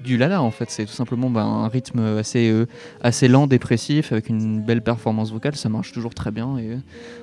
du 0.07 0.17
lala 0.17 0.41
en 0.41 0.49
fait. 0.51 0.69
C'est 0.69 0.85
tout 0.85 0.91
simplement 0.93 1.29
bah, 1.29 1.43
un 1.43 1.67
rythme 1.67 1.99
assez, 2.17 2.49
euh, 2.49 2.65
assez 3.01 3.27
lent, 3.27 3.45
dépressif, 3.47 4.11
avec 4.11 4.29
une 4.29 4.61
belle 4.61 4.81
performance 4.81 5.31
vocale. 5.31 5.55
Ça 5.55 5.69
marche 5.69 5.91
toujours 5.91 6.13
très 6.15 6.31
bien. 6.31 6.57
Et 6.57 6.71
euh, 6.71 6.77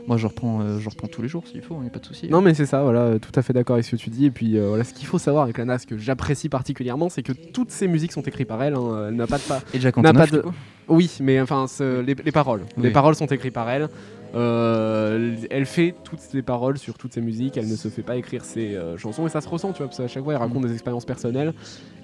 moi, 0.07 0.17
je 0.17 0.27
reprends, 0.27 0.61
euh, 0.61 0.79
je 0.79 0.89
reprends 0.89 1.09
tous 1.09 1.23
les 1.23 1.29
jours 1.29 1.45
s'il 1.47 1.63
faut, 1.63 1.75
il 1.79 1.83
n'y 1.83 1.87
a 1.89 1.91
pas 1.91 1.99
de 1.99 2.07
souci. 2.07 2.29
Non 2.29 2.41
mais 2.41 2.55
c'est 2.55 2.67
ça, 2.67 2.83
voilà, 2.83 3.19
tout 3.19 3.33
à 3.35 3.43
fait 3.43 3.53
d'accord 3.53 3.75
avec 3.75 3.85
ce 3.87 3.93
que 3.93 3.97
tu 3.97 4.11
dis. 4.11 4.27
Et 4.27 4.31
puis 4.31 4.59
voilà, 4.59 4.85
ce 4.85 4.95
qu'il 4.95 5.07
faut 5.07 5.19
savoir 5.19 5.45
avec 5.45 5.59
Lana, 5.59 5.79
ce 5.79 5.87
que 5.87 5.99
j'apprécie 5.99 6.49
particulièrement, 6.49 7.09
c'est 7.09 7.23
que 7.23 7.33
toutes 7.33 7.71
ses 7.71 7.89
musiques 7.89 8.13
sont 8.13 8.23
écrites 8.23 8.47
par 8.49 8.63
elle. 8.63 8.75
hein. 8.75 9.07
Elle 9.09 9.17
n'a 9.17 9.27
pas 9.27 9.39
de 9.39 9.43
pa- 9.43 9.61
Et 9.73 9.79
n'a 9.79 9.91
on 9.97 10.03
pas 10.03 10.27
de- 10.27 10.45
Oui, 10.89 11.11
mais 11.21 11.41
enfin, 11.41 11.67
les, 11.81 12.15
les 12.15 12.33
paroles. 12.33 12.63
Les 12.77 12.91
paroles 12.91 13.15
sont 13.15 13.27
écrites 13.27 13.55
par 13.55 13.69
elle. 13.71 13.89
Euh, 14.35 15.37
elle 15.51 15.67
fait 15.67 15.95
toutes 16.03 16.21
ses 16.21 16.43
paroles 16.43 16.79
sur 16.79 16.99
toutes 16.99 17.15
ses 17.15 17.21
musiques. 17.21 17.57
Elle 17.57 17.69
ne 17.69 17.77
se 17.77 17.89
fait 17.89 18.03
pas 18.03 18.17
écrire 18.17 18.45
ses 18.45 18.75
euh, 18.75 18.97
chansons 18.97 19.27
et 19.27 19.31
ça 19.31 19.41
se 19.41 19.49
ressent, 19.49 19.73
tu 19.73 19.79
vois, 19.79 19.87
parce 19.87 19.99
qu'à 19.99 20.09
chaque 20.09 20.25
fois, 20.25 20.35
elle 20.35 20.41
raconte 20.41 20.67
des 20.67 20.73
expériences 20.73 21.05
personnelles. 21.05 21.55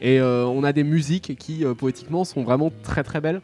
Et 0.00 0.20
euh, 0.20 0.44
on 0.46 0.62
a 0.64 0.72
des 0.72 0.84
musiques 0.84 1.36
qui, 1.36 1.64
poétiquement, 1.76 2.24
sont 2.24 2.42
vraiment 2.42 2.70
très 2.82 3.02
très 3.02 3.20
belles. 3.20 3.40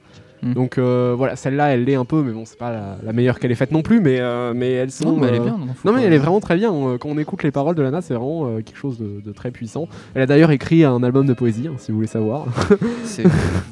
Mm. 0.46 0.54
Donc 0.54 0.78
euh, 0.78 1.14
voilà, 1.16 1.36
celle-là, 1.36 1.68
elle 1.74 1.84
l'est 1.84 1.94
un 1.94 2.04
peu, 2.04 2.22
mais 2.22 2.32
bon, 2.32 2.44
c'est 2.44 2.58
pas 2.58 2.70
la, 2.70 2.96
la 3.04 3.12
meilleure 3.12 3.38
qu'elle 3.38 3.50
ait 3.52 3.56
faite 3.56 3.72
non 3.72 3.82
plus, 3.82 4.00
mais, 4.00 4.18
euh, 4.20 4.52
mais 4.54 4.70
elles 4.72 4.90
sont. 4.90 5.12
Non, 5.12 5.16
mais 5.20 5.28
elle 5.28 5.34
est 5.36 5.40
euh, 5.40 5.44
bien. 5.44 5.58
Non, 5.84 5.92
mais 5.92 6.02
elle 6.04 6.12
est 6.12 6.18
vraiment 6.18 6.40
très 6.40 6.56
bien. 6.56 6.70
On- 6.70 6.98
Quand 6.98 7.08
on 7.08 7.18
écoute 7.18 7.42
les 7.42 7.50
paroles 7.50 7.74
de 7.74 7.82
Lana, 7.82 8.00
c'est 8.02 8.14
vraiment 8.14 8.46
euh, 8.46 8.56
quelque 8.62 8.76
chose 8.78 8.98
de, 8.98 9.20
de 9.24 9.32
très 9.32 9.50
puissant. 9.50 9.88
Elle 10.14 10.22
a 10.22 10.26
d'ailleurs 10.26 10.50
écrit 10.50 10.84
un 10.84 11.02
album 11.02 11.26
de 11.26 11.32
poésie, 11.34 11.68
hein, 11.68 11.74
si 11.78 11.90
vous 11.90 11.96
voulez 11.98 12.06
savoir. 12.08 12.46
C'est 13.04 13.24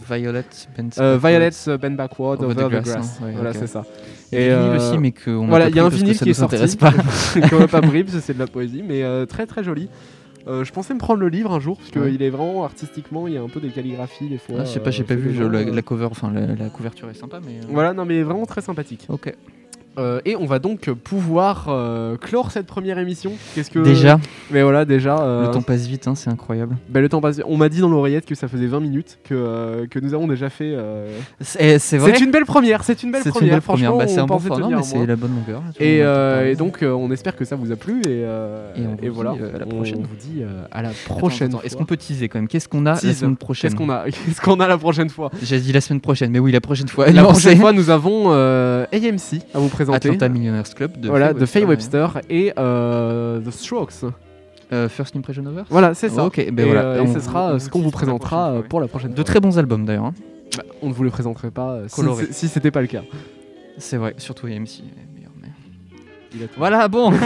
Violet 0.09 1.51
Bend 1.81 1.91
Backward 1.97 2.43
Over 2.43 2.55
the 2.55 2.59
the 2.59 2.69
Grass, 2.71 2.85
Grass. 2.85 3.19
hein, 3.21 3.27
ouais, 3.27 3.33
voilà, 3.35 3.53
c'est 3.53 3.67
ça. 3.67 3.85
Et 4.33 4.49
vinyle 4.49 4.77
aussi, 4.77 4.99
mais 4.99 5.13
qu'on 5.13 5.47
voilà, 5.47 5.69
il 5.69 5.77
y 5.77 5.79
a 5.81 5.85
un 5.85 5.89
pris 5.91 5.99
vinyle 5.99 6.19
qui 6.19 6.31
est 6.31 6.35
sorti. 6.35 6.77
pas. 6.77 6.93
Quand 7.51 7.59
même 7.59 7.69
pas 7.69 7.81
Bribes, 7.81 8.09
c'est 8.21 8.35
de 8.35 8.39
la 8.39 8.47
poésie, 8.47 8.83
mais 8.87 9.03
très 9.27 9.47
très 9.47 9.63
joli. 9.65 9.89
Euh, 10.47 10.63
je 10.65 10.73
pensais 10.73 10.93
me 10.93 10.99
prendre 10.99 11.21
le 11.21 11.29
livre 11.29 11.53
un 11.53 11.61
jour, 11.61 11.79
parce 11.79 11.91
qu'il 11.91 12.01
Ouais. 12.03 12.15
est 12.23 12.31
vraiment 12.31 12.65
artistiquement, 12.65 13.27
il 13.27 13.35
y 13.35 13.39
a 13.39 13.43
un 13.43 13.49
peu 13.49 13.61
des 13.61 13.71
calligraphies 13.71 14.29
des 14.29 14.37
fois. 14.39 14.57
Ah, 14.61 14.65
je 14.65 14.71
sais 14.71 14.81
pas, 14.81 14.91
j'ai 14.91 15.03
euh, 15.03 15.07
pas 15.07 15.15
vu. 15.15 15.33
je- 15.33 15.43
la, 15.43 15.61
euh, 15.61 15.73
la 15.75 15.83
cover, 15.83 16.05
enfin 16.11 16.31
la, 16.31 16.47
la 16.55 16.69
couverture 16.69 17.09
est 17.09 17.15
sympa, 17.15 17.41
mais. 17.45 17.61
Voilà, 17.69 17.95
non 17.95 18.05
mais 18.05 18.23
vraiment 18.23 18.45
très 18.45 18.61
sympathique. 18.61 19.07
Ok. 19.09 19.35
Euh, 19.97 20.21
et 20.25 20.35
on 20.37 20.47
va 20.47 20.59
donc 20.59 20.91
pouvoir 20.91 21.67
euh, 21.69 22.17
clore 22.17 22.51
cette 22.51 22.67
première 22.67 22.99
émission. 22.99 23.33
Qu'est-ce 23.55 23.71
que 23.71 23.79
Déjà, 23.79 24.19
Mais 24.51 24.63
voilà, 24.63 24.85
déjà. 24.85 25.19
euh, 25.19 25.47
le 25.47 25.51
temps 25.53 25.63
passe 25.63 25.87
vite, 25.87 26.09
hein, 26.09 26.15
c'est 26.15 26.31
incroyable. 26.31 26.77
bah, 26.89 27.01
le 27.01 27.09
temps 27.09 27.21
passe. 27.21 27.41
On 27.47 27.57
m'a 27.57 27.69
dit 27.69 27.81
dans 27.81 27.89
l'oreillette 27.89 28.27
que 28.27 28.35
ça 28.35 28.49
faisait 28.49 28.67
20 28.67 28.81
minutes 28.81 29.19
que, 29.25 29.87
que 29.91 29.99
nous 30.01 30.13
avons 30.15 30.27
déjà 30.27 30.51
fait. 30.51 30.73
euh, 30.77 31.09
C'est 31.41 31.99
vrai. 31.99 32.13
C'est 32.15 32.25
une 32.25 32.31
belle 32.31 32.45
première. 32.45 32.83
C'est 32.85 33.03
une 33.03 33.13
belle 33.13 33.23
C'est 33.23 33.31
première. 33.31 33.53
belle 33.55 33.61
Franchement, 33.61 33.97
Bah, 33.99 34.09
c'est 34.09 34.19
un 34.19 34.27
bon 34.27 34.39
format, 34.39 34.69
mais 34.69 34.83
c'est 34.83 35.07
la 35.07 35.17
bonne 35.17 35.33
longueur. 35.35 35.63
Et, 35.79 36.57
donc, 36.57 36.79
on 36.83 37.11
espère 37.11 37.37
que 37.37 37.45
ça 37.45 37.55
vous 37.57 37.71
a 37.71 37.77
plu. 37.77 38.03
Et, 38.07 38.21
Et 38.21 38.27
on 38.87 38.91
vous 38.91 38.97
dit, 39.01 39.09
voilà. 39.09 39.31
à 39.55 39.59
la 39.59 39.67
On 39.67 39.69
prochaine. 39.77 40.03
vous 40.03 40.17
dit 40.17 40.43
à 40.73 40.83
la 40.83 40.91
prochaine. 41.07 41.55
Est-ce 41.63 41.77
qu'on 41.77 41.85
peut 41.85 41.97
teaser 41.97 42.29
quand 42.29 42.39
même? 42.39 42.49
Qu'est-ce 42.49 42.69
qu'on 42.69 42.87
a 42.87 42.95
la 42.95 42.97
semaine 43.15 43.37
prochaine? 43.37 43.71
Qu'est-ce 43.71 43.77
qu'on 43.79 43.91
a? 43.91 44.05
Qu'est-ce 44.11 44.41
qu'on 44.41 44.59
a 44.61 44.67
la 44.67 44.79
prochaine 44.79 45.09
fois? 45.09 45.31
J'ai 45.43 45.61
dit 45.61 45.73
la 45.73 45.81
semaine 45.81 46.01
prochaine, 46.01 46.31
mais 46.33 46.39
oui, 46.41 46.51
la 46.53 46.61
prochaine 46.61 46.89
fois. 46.89 47.11
La 47.11 47.23
prochaine 47.23 47.59
fois, 47.61 47.73
nous 47.73 47.91
avons 47.91 48.31
AMC 48.33 49.41
à 49.55 49.59
vous 49.59 49.69
présenter. 49.69 49.84
Atlanta 49.93 50.29
Millionaires 50.29 50.65
Club 50.75 50.99
de 51.01 51.09
voilà, 51.09 51.29
Faye 51.33 51.41
de 51.41 51.47
Faye 51.47 51.65
Webster, 51.65 52.21
et 52.31 52.53
euh, 52.59 53.41
The 53.41 53.51
Strokes. 53.51 54.05
Euh, 54.73 54.89
First 54.89 55.15
Impression 55.15 55.45
Over 55.45 55.65
Voilà, 55.69 55.93
c'est 55.95 56.09
ça. 56.09 56.29
Ben 56.37 56.59
et, 56.59 56.65
voilà. 56.65 56.81
euh, 56.83 56.97
et 56.97 57.01
On 57.01 57.13
ce 57.13 57.21
sera 57.21 57.59
ce 57.61 57.69
qu'on 57.69 57.81
vous 57.81 57.85
la 57.87 57.91
présentera 57.93 58.55
pour 58.69 58.81
la 58.81 58.89
prochaine 58.89 59.11
De 59.11 59.17
fois. 59.17 59.25
très 59.25 59.41
bons 59.41 59.59
albums 59.59 59.85
d'ailleurs. 59.85 60.07
hein. 60.07 60.15
Bah, 60.57 60.63
on 60.83 60.89
ne 60.89 60.95
vous 60.95 61.05
les 61.05 61.11
présenterait 61.11 61.51
pas 61.51 61.81
si, 61.89 62.01
si 62.31 62.49
c'était 62.49 62.71
pas 62.71 62.81
le 62.81 62.87
cas. 62.87 63.03
C'est 63.79 63.97
vrai, 63.99 64.15
surtout 64.19 64.47
mais- 64.47 64.61
tout. 66.49 66.55
Voilà, 66.57 66.89
bon. 66.89 67.13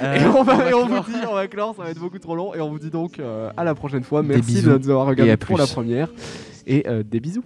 Et 0.00 0.24
on, 0.26 0.42
va, 0.44 0.70
et 0.70 0.74
on 0.74 0.86
clore. 0.86 1.02
vous 1.04 1.12
dit, 1.12 1.18
on 1.28 1.34
va 1.34 1.48
clore, 1.48 1.74
ça 1.76 1.82
va 1.82 1.90
être 1.90 1.98
beaucoup 1.98 2.20
trop 2.20 2.36
long. 2.36 2.54
Et 2.54 2.60
on 2.60 2.70
vous 2.70 2.78
dit 2.78 2.90
donc 2.90 3.18
euh, 3.18 3.50
à 3.56 3.64
la 3.64 3.74
prochaine 3.74 4.04
fois. 4.04 4.22
Merci 4.22 4.62
de 4.62 4.78
nous 4.78 4.90
avoir 4.90 5.06
regardé 5.06 5.36
pour 5.36 5.58
la 5.58 5.66
première. 5.66 6.08
Et 6.66 6.84
des 7.08 7.20
bisous. 7.20 7.44